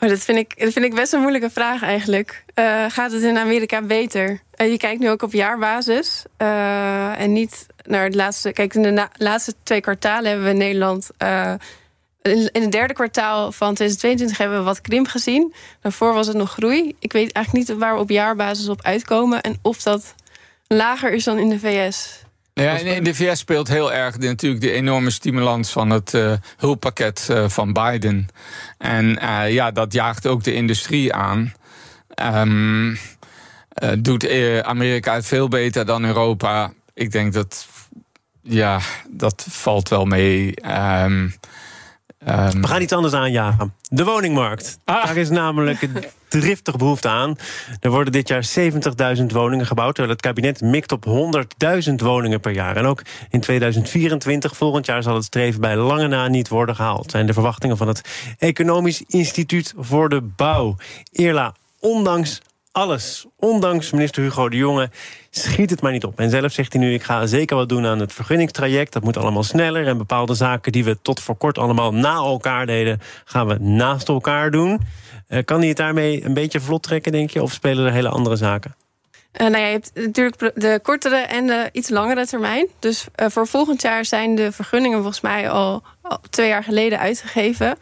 Maar 0.00 0.08
dat 0.08 0.18
vind 0.18 0.38
ik, 0.38 0.58
dat 0.58 0.72
vind 0.72 0.84
ik 0.84 0.94
best 0.94 1.12
een 1.12 1.20
moeilijke 1.20 1.50
vraag 1.50 1.82
eigenlijk. 1.82 2.44
Eh, 2.54 2.84
gaat 2.88 3.12
het 3.12 3.22
in 3.22 3.38
Amerika 3.38 3.82
beter? 3.82 4.40
Eh, 4.50 4.70
je 4.70 4.76
kijkt 4.76 5.00
nu 5.00 5.10
ook 5.10 5.22
op 5.22 5.32
jaarbasis. 5.32 6.24
eh, 6.36 7.20
en 7.20 7.32
niet 7.32 7.66
naar 7.84 8.04
het 8.04 8.14
laatste. 8.14 8.52
Kijk, 8.52 8.74
in 8.74 8.82
de 8.82 9.08
laatste 9.12 9.54
twee 9.62 9.80
kwartalen 9.80 10.28
hebben 10.28 10.44
we 10.44 10.52
in 10.52 10.58
Nederland. 10.58 11.10
in 12.22 12.48
in 12.52 12.62
het 12.62 12.72
derde 12.72 12.94
kwartaal 12.94 13.52
van 13.52 13.74
2022 13.74 14.38
hebben 14.38 14.58
we 14.58 14.64
wat 14.64 14.80
krimp 14.80 15.06
gezien. 15.06 15.54
Daarvoor 15.80 16.14
was 16.14 16.26
het 16.26 16.36
nog 16.36 16.50
groei. 16.50 16.96
Ik 16.98 17.12
weet 17.12 17.32
eigenlijk 17.32 17.68
niet 17.68 17.78
waar 17.78 17.94
we 17.94 18.00
op 18.00 18.10
jaarbasis 18.10 18.68
op 18.68 18.82
uitkomen. 18.82 19.40
En 19.40 19.58
of 19.62 19.82
dat 19.82 20.14
lager 20.66 21.12
is 21.12 21.24
dan 21.24 21.38
in 21.38 21.48
de 21.48 21.58
VS. 21.58 22.22
Ja, 22.62 22.78
in, 22.78 23.04
de 23.04 23.14
VS 23.14 23.38
speelt 23.38 23.68
heel 23.68 23.92
erg 23.92 24.16
de, 24.16 24.26
natuurlijk 24.26 24.62
de 24.62 24.72
enorme 24.72 25.10
stimulans 25.10 25.70
van 25.70 25.90
het 25.90 26.14
eh, 26.14 26.32
hulppakket 26.56 27.26
eh, 27.30 27.48
van 27.48 27.72
Biden. 27.72 28.28
En 28.78 29.18
eh, 29.18 29.52
ja, 29.52 29.70
dat 29.70 29.92
jaagt 29.92 30.26
ook 30.26 30.44
de 30.44 30.52
industrie 30.52 31.14
aan. 31.14 31.52
Ehm, 32.08 32.94
eh, 33.68 33.90
doet 33.98 34.28
Amerika 34.62 35.14
het 35.14 35.26
veel 35.26 35.48
beter 35.48 35.86
dan 35.86 36.04
Europa? 36.04 36.72
Ik 36.94 37.12
denk 37.12 37.32
dat, 37.32 37.68
ja, 38.42 38.80
dat 39.08 39.46
valt 39.50 39.88
wel 39.88 40.04
mee. 40.04 40.54
Ehm, 40.54 41.28
ehm, 42.24 42.60
We 42.60 42.66
gaan 42.66 42.82
iets 42.82 42.92
anders 42.92 43.14
aanjagen. 43.14 43.74
De 43.88 44.04
woningmarkt. 44.04 44.78
Ah. 44.84 45.04
Daar 45.04 45.16
is 45.16 45.30
namelijk 45.30 45.88
driftig 46.30 46.76
behoefte 46.76 47.08
aan. 47.08 47.36
Er 47.80 47.90
worden 47.90 48.12
dit 48.12 48.28
jaar 48.28 48.48
70.000 49.16 49.24
woningen 49.26 49.66
gebouwd... 49.66 49.94
terwijl 49.94 50.16
het 50.16 50.26
kabinet 50.26 50.60
mikt 50.60 50.92
op 50.92 51.06
100.000 51.88 51.94
woningen 51.94 52.40
per 52.40 52.52
jaar. 52.52 52.76
En 52.76 52.86
ook 52.86 53.02
in 53.30 53.40
2024, 53.40 54.56
volgend 54.56 54.86
jaar, 54.86 55.02
zal 55.02 55.14
het 55.14 55.24
streven 55.24 55.60
bij 55.60 55.76
lange 55.76 56.08
na 56.08 56.28
niet 56.28 56.48
worden 56.48 56.74
gehaald. 56.74 57.10
zijn 57.10 57.26
de 57.26 57.32
verwachtingen 57.32 57.76
van 57.76 57.88
het 57.88 58.00
Economisch 58.38 59.02
Instituut 59.06 59.74
voor 59.76 60.08
de 60.08 60.20
Bouw. 60.20 60.76
Eerla, 61.12 61.54
ondanks 61.80 62.40
alles, 62.72 63.26
ondanks 63.36 63.90
minister 63.90 64.22
Hugo 64.22 64.48
de 64.48 64.56
Jonge, 64.56 64.90
schiet 65.30 65.70
het 65.70 65.80
maar 65.80 65.92
niet 65.92 66.04
op. 66.04 66.20
En 66.20 66.30
zelf 66.30 66.52
zegt 66.52 66.72
hij 66.72 66.82
nu, 66.82 66.92
ik 66.92 67.02
ga 67.02 67.26
zeker 67.26 67.56
wat 67.56 67.68
doen 67.68 67.86
aan 67.86 67.98
het 67.98 68.12
vergunningstraject. 68.12 68.92
Dat 68.92 69.02
moet 69.02 69.16
allemaal 69.16 69.42
sneller. 69.42 69.86
En 69.86 69.98
bepaalde 69.98 70.34
zaken 70.34 70.72
die 70.72 70.84
we 70.84 70.98
tot 71.02 71.20
voor 71.20 71.36
kort 71.36 71.58
allemaal 71.58 71.94
na 71.94 72.14
elkaar 72.14 72.66
deden... 72.66 73.00
gaan 73.24 73.46
we 73.46 73.58
naast 73.58 74.08
elkaar 74.08 74.50
doen. 74.50 74.80
Eh, 75.30 75.44
kan 75.44 75.58
hij 75.58 75.68
het 75.68 75.76
daarmee 75.76 76.24
een 76.24 76.34
beetje 76.34 76.60
vlot 76.60 76.82
trekken, 76.82 77.12
denk 77.12 77.30
je? 77.30 77.42
Of 77.42 77.52
spelen 77.52 77.86
er 77.86 77.92
hele 77.92 78.08
andere 78.08 78.36
zaken? 78.36 78.74
Eh, 79.32 79.46
nou 79.46 79.58
ja, 79.58 79.66
je 79.66 79.72
hebt 79.72 79.90
natuurlijk 79.94 80.52
de 80.54 80.80
kortere 80.82 81.16
en 81.16 81.46
de 81.46 81.68
iets 81.72 81.88
langere 81.88 82.26
termijn. 82.26 82.66
Dus 82.78 83.06
eh, 83.14 83.26
voor 83.28 83.46
volgend 83.46 83.82
jaar 83.82 84.04
zijn 84.04 84.34
de 84.34 84.52
vergunningen 84.52 84.98
volgens 84.98 85.20
mij 85.20 85.50
al, 85.50 85.82
al 86.02 86.18
twee 86.30 86.48
jaar 86.48 86.64
geleden 86.64 86.98
uitgegeven. 86.98 87.78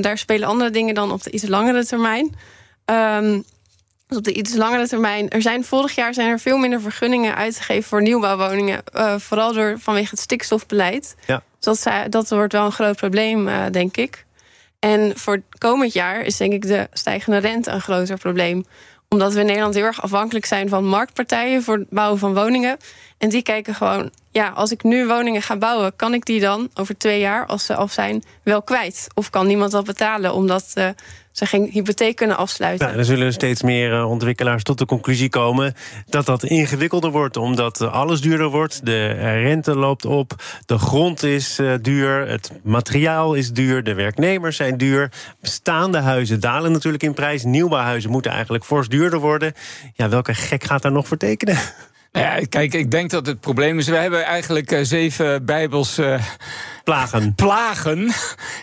Daar 0.00 0.18
spelen 0.18 0.48
andere 0.48 0.70
dingen 0.70 0.94
dan 0.94 1.12
op 1.12 1.22
de 1.22 1.30
iets 1.30 1.46
langere 1.46 1.84
termijn. 1.84 2.34
Ehm, 2.84 3.40
dus 4.06 4.18
op 4.18 4.24
de 4.24 4.32
iets 4.32 4.54
langere 4.54 4.88
termijn. 4.88 5.28
Er 5.28 5.42
zijn 5.42 5.64
vorig 5.64 5.94
jaar 5.94 6.14
zijn 6.14 6.30
er 6.30 6.38
veel 6.38 6.56
minder 6.56 6.80
vergunningen 6.80 7.34
uitgegeven 7.34 7.88
voor 7.88 8.02
nieuwbouwwoningen. 8.02 8.82
vooral 9.16 9.52
door, 9.52 9.76
vanwege 9.78 10.10
het 10.10 10.20
stikstofbeleid. 10.20 11.16
Ja. 11.26 11.42
Dus 11.60 11.82
dat, 11.82 12.12
dat 12.12 12.30
wordt 12.30 12.52
wel 12.52 12.64
een 12.64 12.72
groot 12.72 12.96
probleem, 12.96 13.48
denk 13.70 13.96
ik. 13.96 14.26
En 14.86 15.12
voor 15.18 15.42
komend 15.58 15.92
jaar 15.92 16.20
is 16.20 16.36
denk 16.36 16.52
ik 16.52 16.62
de 16.62 16.88
stijgende 16.92 17.38
rente 17.38 17.70
een 17.70 17.80
groter 17.80 18.18
probleem 18.18 18.64
omdat 19.08 19.32
we 19.32 19.40
in 19.40 19.46
Nederland 19.46 19.74
heel 19.74 19.84
erg 19.84 20.02
afhankelijk 20.02 20.44
zijn 20.44 20.68
van 20.68 20.84
marktpartijen 20.84 21.62
voor 21.62 21.78
het 21.78 21.90
bouwen 21.90 22.18
van 22.18 22.34
woningen. 22.34 22.76
En 23.18 23.28
die 23.28 23.42
kijken 23.42 23.74
gewoon, 23.74 24.10
ja, 24.36 24.48
als 24.48 24.70
ik 24.70 24.82
nu 24.82 25.06
woningen 25.06 25.42
ga 25.42 25.56
bouwen, 25.56 25.96
kan 25.96 26.14
ik 26.14 26.24
die 26.24 26.40
dan 26.40 26.68
over 26.74 26.98
twee 26.98 27.20
jaar, 27.20 27.46
als 27.46 27.64
ze 27.64 27.74
af 27.74 27.92
zijn, 27.92 28.22
wel 28.42 28.62
kwijt? 28.62 29.06
Of 29.14 29.30
kan 29.30 29.46
niemand 29.46 29.70
dat 29.70 29.84
betalen 29.84 30.34
omdat 30.34 30.70
eh, 30.74 30.88
ze 31.32 31.46
geen 31.46 31.68
hypotheek 31.72 32.16
kunnen 32.16 32.36
afsluiten? 32.36 32.86
Nou, 32.86 32.98
er 32.98 33.04
zullen 33.04 33.32
steeds 33.32 33.62
meer 33.62 33.92
eh, 33.92 34.10
ontwikkelaars 34.10 34.62
tot 34.62 34.78
de 34.78 34.86
conclusie 34.86 35.28
komen 35.28 35.74
dat 36.06 36.26
dat 36.26 36.44
ingewikkelder 36.44 37.10
wordt, 37.10 37.36
omdat 37.36 37.80
alles 37.80 38.20
duurder 38.20 38.48
wordt. 38.48 38.86
De 38.86 39.16
eh, 39.18 39.42
rente 39.42 39.76
loopt 39.76 40.04
op, 40.04 40.34
de 40.66 40.78
grond 40.78 41.22
is 41.22 41.60
duur, 41.80 42.28
het 42.28 42.52
materiaal 42.62 43.34
is 43.34 43.52
duur, 43.52 43.84
de 43.84 43.94
werknemers 43.94 44.56
zijn 44.56 44.76
duur. 44.76 45.10
Bestaande 45.40 45.98
huizen 45.98 46.40
dalen 46.40 46.72
natuurlijk 46.72 47.02
in 47.02 47.14
prijs. 47.14 47.44
Nieuwbouwhuizen 47.44 48.10
moeten 48.10 48.30
eigenlijk 48.30 48.64
fors 48.64 48.88
duurder 48.88 49.18
worden. 49.18 49.52
Ja, 49.94 50.08
welke 50.08 50.34
gek 50.34 50.64
gaat 50.64 50.82
daar 50.82 50.92
nog 50.92 51.06
voor 51.06 51.16
tekenen? 51.16 51.58
Ja, 52.16 52.40
kijk, 52.48 52.74
ik 52.74 52.90
denk 52.90 53.10
dat 53.10 53.26
het 53.26 53.40
probleem 53.40 53.78
is. 53.78 53.88
We 53.88 53.96
hebben 53.96 54.24
eigenlijk 54.24 54.70
eh, 54.70 54.78
zeven 54.82 55.44
Bijbelse 55.44 56.18
Plagen. 56.90 57.34
plagen 57.34 58.12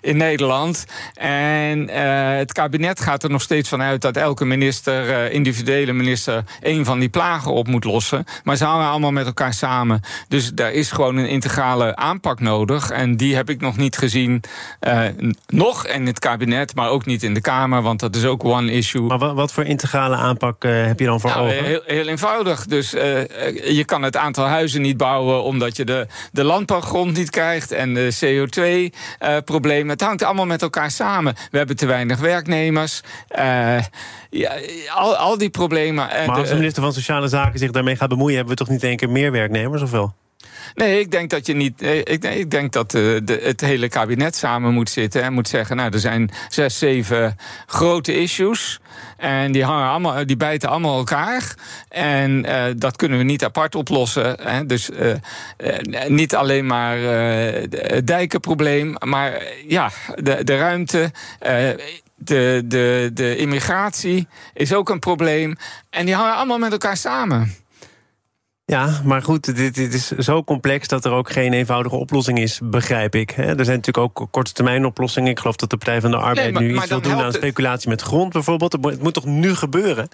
in 0.02 0.18
Nederland. 0.18 0.86
En 1.14 1.90
eh, 1.90 2.38
het 2.38 2.52
kabinet 2.54 3.00
gaat 3.00 3.24
er 3.24 3.30
nog 3.30 3.42
steeds 3.42 3.70
van 3.70 3.82
uit 3.82 4.02
dat 4.02 4.18
elke 4.18 4.46
minister, 4.46 5.10
eh, 5.10 5.34
individuele 5.34 5.94
minister, 5.94 6.44
een 6.62 6.86
van 6.86 7.00
die 7.00 7.10
plagen 7.10 7.52
op 7.52 7.68
moet 7.68 7.84
lossen. 7.84 8.26
Maar 8.44 8.56
ze 8.56 8.66
hangen 8.66 8.88
allemaal 8.88 9.12
met 9.12 9.26
elkaar 9.26 9.54
samen. 9.54 10.02
Dus 10.28 10.52
daar 10.54 10.72
is 10.72 10.92
gewoon 10.92 11.16
een 11.18 11.28
integrale 11.28 11.96
aanpak 11.96 12.40
nodig. 12.40 12.90
En 12.90 13.18
die 13.18 13.36
heb 13.36 13.50
ik 13.50 13.62
nog 13.62 13.78
niet 13.78 13.98
gezien. 13.98 14.42
eh, 14.80 15.00
nog 15.48 15.88
in 15.88 16.06
het 16.06 16.20
kabinet, 16.20 16.76
maar 16.76 16.90
ook 16.90 17.06
niet 17.06 17.24
in 17.24 17.34
de 17.34 17.42
Kamer. 17.42 17.82
Want 17.82 18.00
dat 18.00 18.16
is 18.16 18.26
ook 18.26 18.44
one 18.44 18.72
issue. 18.72 19.02
Maar 19.02 19.18
wa- 19.20 19.34
wat 19.34 19.52
voor 19.52 19.64
integrale 19.64 20.16
aanpak 20.16 20.64
heb 20.64 21.00
je 21.00 21.06
dan 21.06 21.20
voor 21.20 21.30
Nou, 21.30 21.42
ogen? 21.48 21.64
heel, 21.64 21.82
heel 21.86 22.08
eenvoudig. 22.08 22.66
Dus 22.66 22.90
je 22.92 23.84
kan 23.86 24.02
het 24.02 24.18
aantal 24.18 24.46
huizen 24.46 24.82
niet 24.82 24.98
bouwen 24.98 25.44
omdat 25.44 25.76
je 25.78 25.86
de, 25.86 26.08
de 26.32 26.44
landbouwgrond 26.44 27.18
niet 27.18 27.30
krijgt 27.30 27.72
en 27.72 27.94
de 27.94 28.12
CO2-problemen. 28.24 29.90
het 29.90 30.02
hangt 30.02 30.24
allemaal 30.24 30.46
met 30.46 30.62
elkaar 30.62 30.92
samen. 30.92 31.34
We 31.52 31.58
hebben 31.58 31.76
te 31.76 31.86
weinig 31.86 32.20
werknemers. 32.20 33.02
Eh, 33.28 33.78
ja, 34.30 34.52
al, 34.94 35.16
al 35.16 35.38
die 35.38 35.50
problemen. 35.50 36.10
eh, 36.10 36.28
maar 36.28 36.36
als 36.36 36.44
de- 36.48 36.50
de 36.54 36.60
minister 36.60 36.84
van 36.84 36.94
Sociale 36.94 37.28
Zaken 37.28 37.60
zich 37.60 37.72
daarmee 37.72 37.96
gaat 37.96 38.10
bemoeien, 38.10 38.36
hebben 38.36 38.54
we 38.58 38.64
toch 38.64 38.70
niet 38.74 38.84
één 38.84 38.98
keer 38.98 39.10
meer 39.10 39.32
werknemers 39.32 39.82
of 39.82 39.92
wel? 39.92 40.14
Nee, 40.76 41.00
ik 41.00 41.12
denk 41.12 41.30
dat 41.30 41.46
je 41.46 41.54
niet. 41.54 41.82
eh, 41.82 41.98
Ik, 41.98 42.24
ik 42.24 42.52
denk 42.52 42.72
dat 42.72 42.94
eh, 42.94 43.02
de, 43.24 43.40
het 43.44 43.62
hele 43.62 43.90
kabinet 43.90 44.36
samen 44.36 44.74
moet 44.74 44.90
zitten 44.90 45.24
en 45.24 45.34
moet 45.34 45.48
zeggen: 45.48 45.76
Nou, 45.76 45.94
er 45.94 46.00
zijn 46.00 46.32
zes, 46.50 46.78
zeven 46.78 47.36
grote 47.66 48.20
issues. 48.22 48.80
En 49.18 49.52
die, 49.52 49.64
hangen 49.64 49.88
allemaal, 49.90 50.26
die 50.26 50.38
bijten 50.38 50.70
allemaal 50.70 50.98
elkaar. 50.98 51.56
En 51.90 52.46
eh, 52.46 52.64
dat 52.78 52.96
kunnen 52.96 53.18
we 53.18 53.24
niet 53.24 53.44
apart 53.44 53.76
oplossen. 53.76 54.38
Hè. 54.42 54.66
Dus 54.66 54.90
niet 56.08 56.36
alleen 56.36 56.66
maar 56.66 56.98
het 56.98 58.08
dijkenprobleem, 58.08 58.96
maar 59.06 59.44
ja, 59.68 59.92
de, 60.16 60.44
de 60.44 60.58
ruimte. 60.58 61.12
de, 62.16 62.62
de, 62.66 63.10
de 63.14 63.36
immigratie 63.38 64.28
is 64.54 64.74
ook 64.74 64.90
een 64.90 65.00
probleem. 65.00 65.56
En 65.90 66.06
die 66.06 66.16
hangen 66.16 66.36
allemaal 66.36 66.58
met 66.58 66.72
elkaar 66.72 66.98
samen. 66.98 67.56
Ja, 68.66 69.02
maar 69.04 69.22
goed, 69.22 69.56
dit, 69.56 69.76
dit, 69.76 69.94
is 69.94 70.08
zo 70.08 70.44
complex 70.44 70.88
dat 70.88 71.06
er 71.06 71.12
ook 71.12 71.32
geen 71.32 71.54
eenvoudige 71.54 71.96
oplossing 71.96 72.40
is, 72.40 72.60
begrijp 72.64 73.16
ik. 73.16 73.32
Er 73.32 73.44
zijn 73.66 73.78
natuurlijk 73.78 73.98
ook 73.98 74.28
korte 74.32 74.52
termijn 74.52 74.86
oplossingen. 74.86 75.30
Ik 75.32 75.40
geloof 75.40 75.56
dat 75.56 75.70
de 75.70 75.78
Partij 75.78 76.02
van 76.02 76.12
de 76.12 76.18
Arbeid 76.18 76.60
nu 76.60 76.76
iets 76.76 76.88
wil 76.88 77.02
doen 77.02 77.14
aan 77.14 77.34
speculatie 77.34 77.90
met 77.90 78.02
grond 78.02 78.34
bijvoorbeeld. 78.34 78.72
Het 78.72 79.02
moet 79.02 79.14
toch 79.14 79.26
nu 79.26 79.56
gebeuren? 79.56 80.10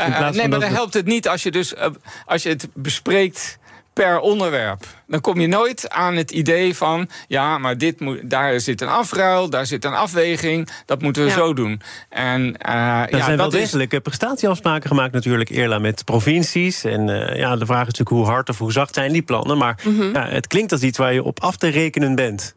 Uh, 0.00 0.30
nee, 0.30 0.48
maar 0.48 0.60
dan 0.60 0.72
helpt 0.72 0.94
het 0.94 1.06
niet 1.06 1.28
als 1.28 1.42
je, 1.42 1.50
dus, 1.50 1.74
uh, 1.74 1.86
als 2.26 2.42
je 2.42 2.48
het 2.48 2.68
bespreekt 2.74 3.58
per 3.98 4.20
onderwerp. 4.20 4.86
Dan 5.06 5.20
kom 5.20 5.40
je 5.40 5.46
nooit 5.46 5.90
aan 5.90 6.16
het 6.16 6.30
idee 6.30 6.76
van... 6.76 7.08
ja, 7.28 7.58
maar 7.58 7.78
dit 7.78 8.00
moet, 8.00 8.30
daar 8.30 8.60
zit 8.60 8.80
een 8.80 8.88
afruil, 8.88 9.50
daar 9.50 9.66
zit 9.66 9.84
een 9.84 9.94
afweging... 9.94 10.68
dat 10.86 11.02
moeten 11.02 11.24
we 11.24 11.30
zo 11.30 11.52
doen. 11.52 11.80
En, 12.08 12.40
uh, 12.40 13.02
er 13.02 13.16
ja, 13.16 13.24
zijn 13.24 13.36
wel 13.36 13.50
degelijk 13.50 13.92
is... 13.92 13.98
prestatieafspraken 13.98 14.88
gemaakt 14.88 15.12
natuurlijk... 15.12 15.48
eerder 15.48 15.80
met 15.80 16.04
provincies. 16.04 16.84
En 16.84 17.08
uh, 17.08 17.36
ja, 17.36 17.56
de 17.56 17.66
vraag 17.66 17.80
is 17.80 17.86
natuurlijk 17.86 18.16
hoe 18.16 18.26
hard 18.26 18.48
of 18.48 18.58
hoe 18.58 18.72
zacht 18.72 18.94
zijn 18.94 19.12
die 19.12 19.22
plannen. 19.22 19.58
Maar 19.58 19.80
mm 19.84 19.98
-hmm. 19.98 20.14
ja, 20.14 20.28
het 20.28 20.46
klinkt 20.46 20.72
als 20.72 20.82
iets 20.82 20.98
waar 20.98 21.12
je 21.12 21.22
op 21.22 21.40
af 21.40 21.56
te 21.56 21.68
rekenen 21.68 22.14
bent. 22.14 22.56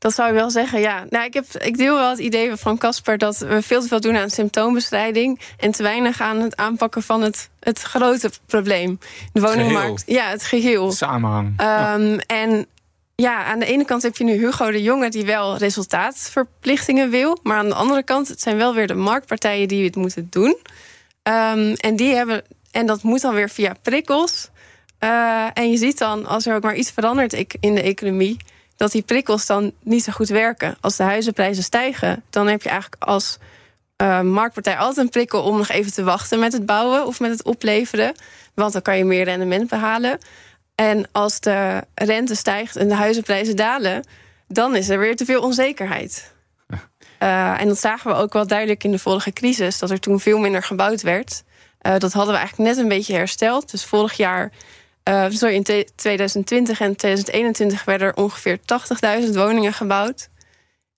Dat 0.00 0.14
zou 0.14 0.28
ik 0.28 0.34
wel 0.34 0.50
zeggen, 0.50 0.80
ja. 0.80 1.04
Nou, 1.08 1.24
ik, 1.24 1.34
heb, 1.34 1.44
ik 1.58 1.76
deel 1.76 1.94
wel 1.94 2.10
het 2.10 2.18
idee 2.18 2.56
van 2.56 2.78
Casper 2.78 3.18
dat 3.18 3.38
we 3.38 3.62
veel 3.62 3.80
te 3.80 3.88
veel 3.88 4.00
doen 4.00 4.16
aan 4.16 4.30
symptoombestrijding 4.30 5.40
en 5.58 5.70
te 5.70 5.82
weinig 5.82 6.20
aan 6.20 6.40
het 6.40 6.56
aanpakken 6.56 7.02
van 7.02 7.22
het, 7.22 7.50
het 7.60 7.82
grote 7.82 8.30
probleem. 8.46 8.98
De 9.32 9.40
woningmarkt. 9.40 10.02
Ja, 10.06 10.28
het 10.28 10.42
geheel. 10.42 10.92
Samenhang. 10.92 11.46
Um, 11.46 11.56
ja. 11.56 12.18
En 12.26 12.66
ja, 13.14 13.44
aan 13.44 13.58
de 13.58 13.66
ene 13.66 13.84
kant 13.84 14.02
heb 14.02 14.16
je 14.16 14.24
nu 14.24 14.32
Hugo 14.32 14.70
de 14.70 14.82
Jonge 14.82 15.10
die 15.10 15.24
wel 15.24 15.56
resultaatverplichtingen 15.56 17.10
wil. 17.10 17.38
Maar 17.42 17.56
aan 17.56 17.68
de 17.68 17.74
andere 17.74 18.02
kant, 18.02 18.28
het 18.28 18.40
zijn 18.40 18.56
wel 18.56 18.74
weer 18.74 18.86
de 18.86 18.94
marktpartijen 18.94 19.68
die 19.68 19.84
het 19.84 19.96
moeten 19.96 20.26
doen. 20.30 20.56
Um, 21.22 21.74
en 21.74 21.96
die 21.96 22.14
hebben. 22.14 22.42
En 22.70 22.86
dat 22.86 23.02
moet 23.02 23.20
dan 23.20 23.34
weer 23.34 23.50
via 23.50 23.74
prikkels. 23.82 24.50
Uh, 25.00 25.46
en 25.54 25.70
je 25.70 25.76
ziet 25.76 25.98
dan, 25.98 26.26
als 26.26 26.46
er 26.46 26.54
ook 26.54 26.62
maar 26.62 26.76
iets 26.76 26.90
verandert 26.90 27.32
in 27.60 27.74
de 27.74 27.82
economie 27.82 28.36
dat 28.80 28.92
die 28.92 29.02
prikkels 29.02 29.46
dan 29.46 29.72
niet 29.82 30.04
zo 30.04 30.12
goed 30.12 30.28
werken. 30.28 30.76
Als 30.80 30.96
de 30.96 31.02
huizenprijzen 31.02 31.62
stijgen, 31.62 32.22
dan 32.30 32.46
heb 32.46 32.62
je 32.62 32.68
eigenlijk 32.68 33.02
als 33.02 33.38
uh, 34.02 34.20
marktpartij 34.20 34.76
altijd 34.76 35.06
een 35.06 35.12
prikkel 35.12 35.42
om 35.42 35.56
nog 35.56 35.68
even 35.68 35.92
te 35.92 36.02
wachten 36.02 36.38
met 36.38 36.52
het 36.52 36.66
bouwen 36.66 37.06
of 37.06 37.20
met 37.20 37.30
het 37.30 37.42
opleveren. 37.42 38.14
Want 38.54 38.72
dan 38.72 38.82
kan 38.82 38.96
je 38.96 39.04
meer 39.04 39.24
rendement 39.24 39.68
behalen. 39.68 40.18
En 40.74 41.08
als 41.12 41.40
de 41.40 41.84
rente 41.94 42.34
stijgt 42.34 42.76
en 42.76 42.88
de 42.88 42.94
huizenprijzen 42.94 43.56
dalen, 43.56 44.04
dan 44.48 44.76
is 44.76 44.88
er 44.88 44.98
weer 44.98 45.16
te 45.16 45.24
veel 45.24 45.42
onzekerheid. 45.42 46.32
Uh, 47.22 47.60
en 47.60 47.68
dat 47.68 47.78
zagen 47.78 48.10
we 48.10 48.16
ook 48.16 48.32
wel 48.32 48.46
duidelijk 48.46 48.84
in 48.84 48.90
de 48.90 48.98
vorige 48.98 49.32
crisis, 49.32 49.78
dat 49.78 49.90
er 49.90 50.00
toen 50.00 50.20
veel 50.20 50.38
minder 50.38 50.62
gebouwd 50.62 51.02
werd. 51.02 51.42
Uh, 51.82 51.98
dat 51.98 52.12
hadden 52.12 52.32
we 52.32 52.40
eigenlijk 52.40 52.70
net 52.70 52.78
een 52.78 52.88
beetje 52.88 53.14
hersteld. 53.14 53.70
Dus 53.70 53.84
vorig 53.84 54.12
jaar 54.12 54.52
uh, 55.08 55.26
sorry, 55.28 55.54
in 55.54 55.62
2020 55.94 56.80
en 56.80 56.96
2021 56.96 57.84
werden 57.84 58.06
er 58.06 58.14
ongeveer 58.14 58.58
80.000 59.24 59.30
woningen 59.32 59.72
gebouwd. 59.72 60.28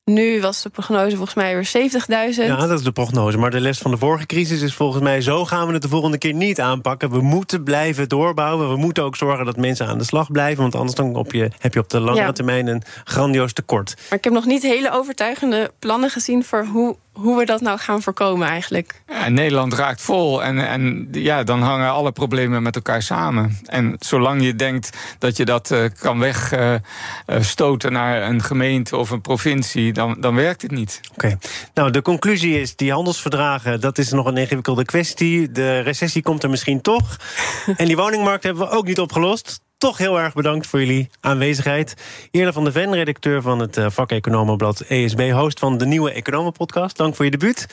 Nu 0.05 0.41
was 0.41 0.63
de 0.63 0.69
prognose 0.69 1.17
volgens 1.17 1.35
mij 1.35 1.55
weer 1.55 1.91
70.000. 2.35 2.47
Ja, 2.47 2.67
dat 2.67 2.79
is 2.79 2.85
de 2.85 2.93
prognose. 2.93 3.39
Maar 3.39 3.51
de 3.51 3.61
les 3.61 3.79
van 3.79 3.91
de 3.91 3.97
vorige 3.97 4.27
crisis 4.27 4.63
is 4.63 4.75
volgens 4.75 5.03
mij... 5.03 5.21
zo 5.21 5.45
gaan 5.45 5.67
we 5.67 5.73
het 5.73 5.83
de 5.83 5.89
volgende 5.89 6.19
keer 6.19 6.35
niet 6.35 6.61
aanpakken. 6.61 7.11
We 7.11 7.21
moeten 7.21 7.63
blijven 7.63 8.09
doorbouwen. 8.09 8.69
We 8.69 8.77
moeten 8.77 9.05
ook 9.05 9.17
zorgen 9.17 9.45
dat 9.45 9.57
mensen 9.57 9.87
aan 9.87 9.99
de 9.99 10.05
slag 10.05 10.31
blijven. 10.31 10.63
Want 10.63 10.75
anders 10.75 10.95
dan 10.95 11.15
op 11.15 11.33
je, 11.33 11.51
heb 11.59 11.75
je 11.75 11.81
op 11.81 11.91
de 11.91 12.01
langere 12.01 12.33
termijn 12.33 12.67
een 12.67 12.83
grandioos 13.05 13.53
tekort. 13.53 13.95
Maar 14.09 14.19
ik 14.19 14.25
heb 14.25 14.33
nog 14.33 14.45
niet 14.45 14.63
hele 14.63 14.93
overtuigende 14.93 15.71
plannen 15.79 16.11
gezien... 16.11 16.45
voor 16.45 16.65
hoe 16.65 16.97
hoe 17.13 17.39
we 17.39 17.45
dat 17.45 17.61
nou 17.61 17.79
gaan 17.79 18.03
voorkomen 18.03 18.49
eigenlijk. 18.49 19.03
Ja, 19.09 19.29
Nederland 19.29 19.73
raakt 19.73 20.01
vol 20.01 20.43
en, 20.43 20.69
en 20.69 21.09
ja, 21.11 21.43
dan 21.43 21.63
hangen 21.63 21.91
alle 21.91 22.13
problemen 22.13 22.63
met 22.63 22.75
elkaar 22.75 23.03
samen. 23.03 23.59
En 23.67 23.97
zolang 23.99 24.43
je 24.43 24.55
denkt 24.55 25.17
dat 25.19 25.37
je 25.37 25.45
dat 25.45 25.71
uh, 25.71 25.85
kan 25.99 26.19
wegstoten 26.19 27.93
uh, 27.93 27.99
naar 27.99 28.23
een 28.23 28.43
gemeente 28.43 28.97
of 28.97 29.11
een 29.11 29.21
provincie, 29.21 29.93
dan, 29.93 30.17
dan 30.21 30.35
werkt 30.35 30.63
het 30.63 30.71
niet. 30.71 31.01
Oké, 31.13 31.39
nou 31.75 31.91
de 31.91 32.03
conclusie 32.03 32.61
is, 32.61 32.77
die 32.77 32.93
handelsverdragen, 32.93 33.81
dat 33.81 33.99
is 33.99 34.11
nog 34.11 34.27
een 34.27 34.37
ingewikkelde 34.37 34.85
kwestie. 34.85 35.53
De 35.53 35.79
recessie 35.79 36.23
komt 36.23 36.43
er 36.43 36.51
misschien 36.51 36.81
toch. 36.81 37.17
en 37.77 37.87
die 37.87 37.97
woningmarkt 37.97 38.45
hebben 38.45 38.69
we 38.69 38.77
ook 38.77 38.87
niet 38.87 39.01
opgelost 39.01 39.62
toch 39.83 39.99
heel 39.99 40.21
erg 40.21 40.35
bedankt 40.35 40.67
voor 40.67 40.79
jullie 40.79 41.09
aanwezigheid. 41.21 41.95
Eerder 42.31 42.53
van 42.53 42.65
de 42.65 42.73
Ven, 42.73 42.95
redacteur 42.95 43.43
van 43.43 43.59
het 43.59 43.77
uh, 43.77 43.87
vakeconomenblad 43.91 44.81
ESB... 44.81 45.31
host 45.31 45.59
van 45.59 45.79
de 45.79 45.87
nieuwe 45.87 46.13
Economenpodcast. 46.13 46.97
Dank 46.97 47.15
voor 47.15 47.25
je 47.25 47.31
debuut. 47.31 47.67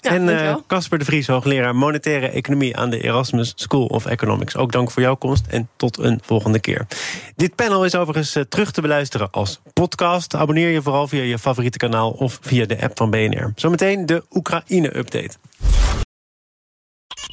Ja, 0.00 0.10
en 0.10 0.26
Casper 0.66 0.98
uh, 0.98 1.04
de 1.04 1.10
Vries, 1.10 1.26
hoogleraar 1.26 1.76
monetaire 1.76 2.28
economie... 2.28 2.76
aan 2.76 2.90
de 2.90 3.00
Erasmus 3.00 3.52
School 3.56 3.86
of 3.86 4.06
Economics. 4.06 4.56
Ook 4.56 4.72
dank 4.72 4.90
voor 4.90 5.02
jouw 5.02 5.14
komst 5.14 5.46
en 5.46 5.68
tot 5.76 5.98
een 5.98 6.20
volgende 6.24 6.58
keer. 6.58 6.86
Dit 7.36 7.54
panel 7.54 7.84
is 7.84 7.94
overigens 7.94 8.36
uh, 8.36 8.42
terug 8.42 8.70
te 8.70 8.80
beluisteren 8.80 9.30
als 9.30 9.60
podcast. 9.72 10.34
Abonneer 10.34 10.68
je 10.68 10.82
vooral 10.82 11.08
via 11.08 11.22
je 11.22 11.38
favoriete 11.38 11.78
kanaal... 11.78 12.10
of 12.10 12.38
via 12.40 12.66
de 12.66 12.82
app 12.82 12.96
van 12.96 13.10
BNR. 13.10 13.52
Zometeen 13.54 14.06
de 14.06 14.24
Oekraïne-update. 14.30 15.36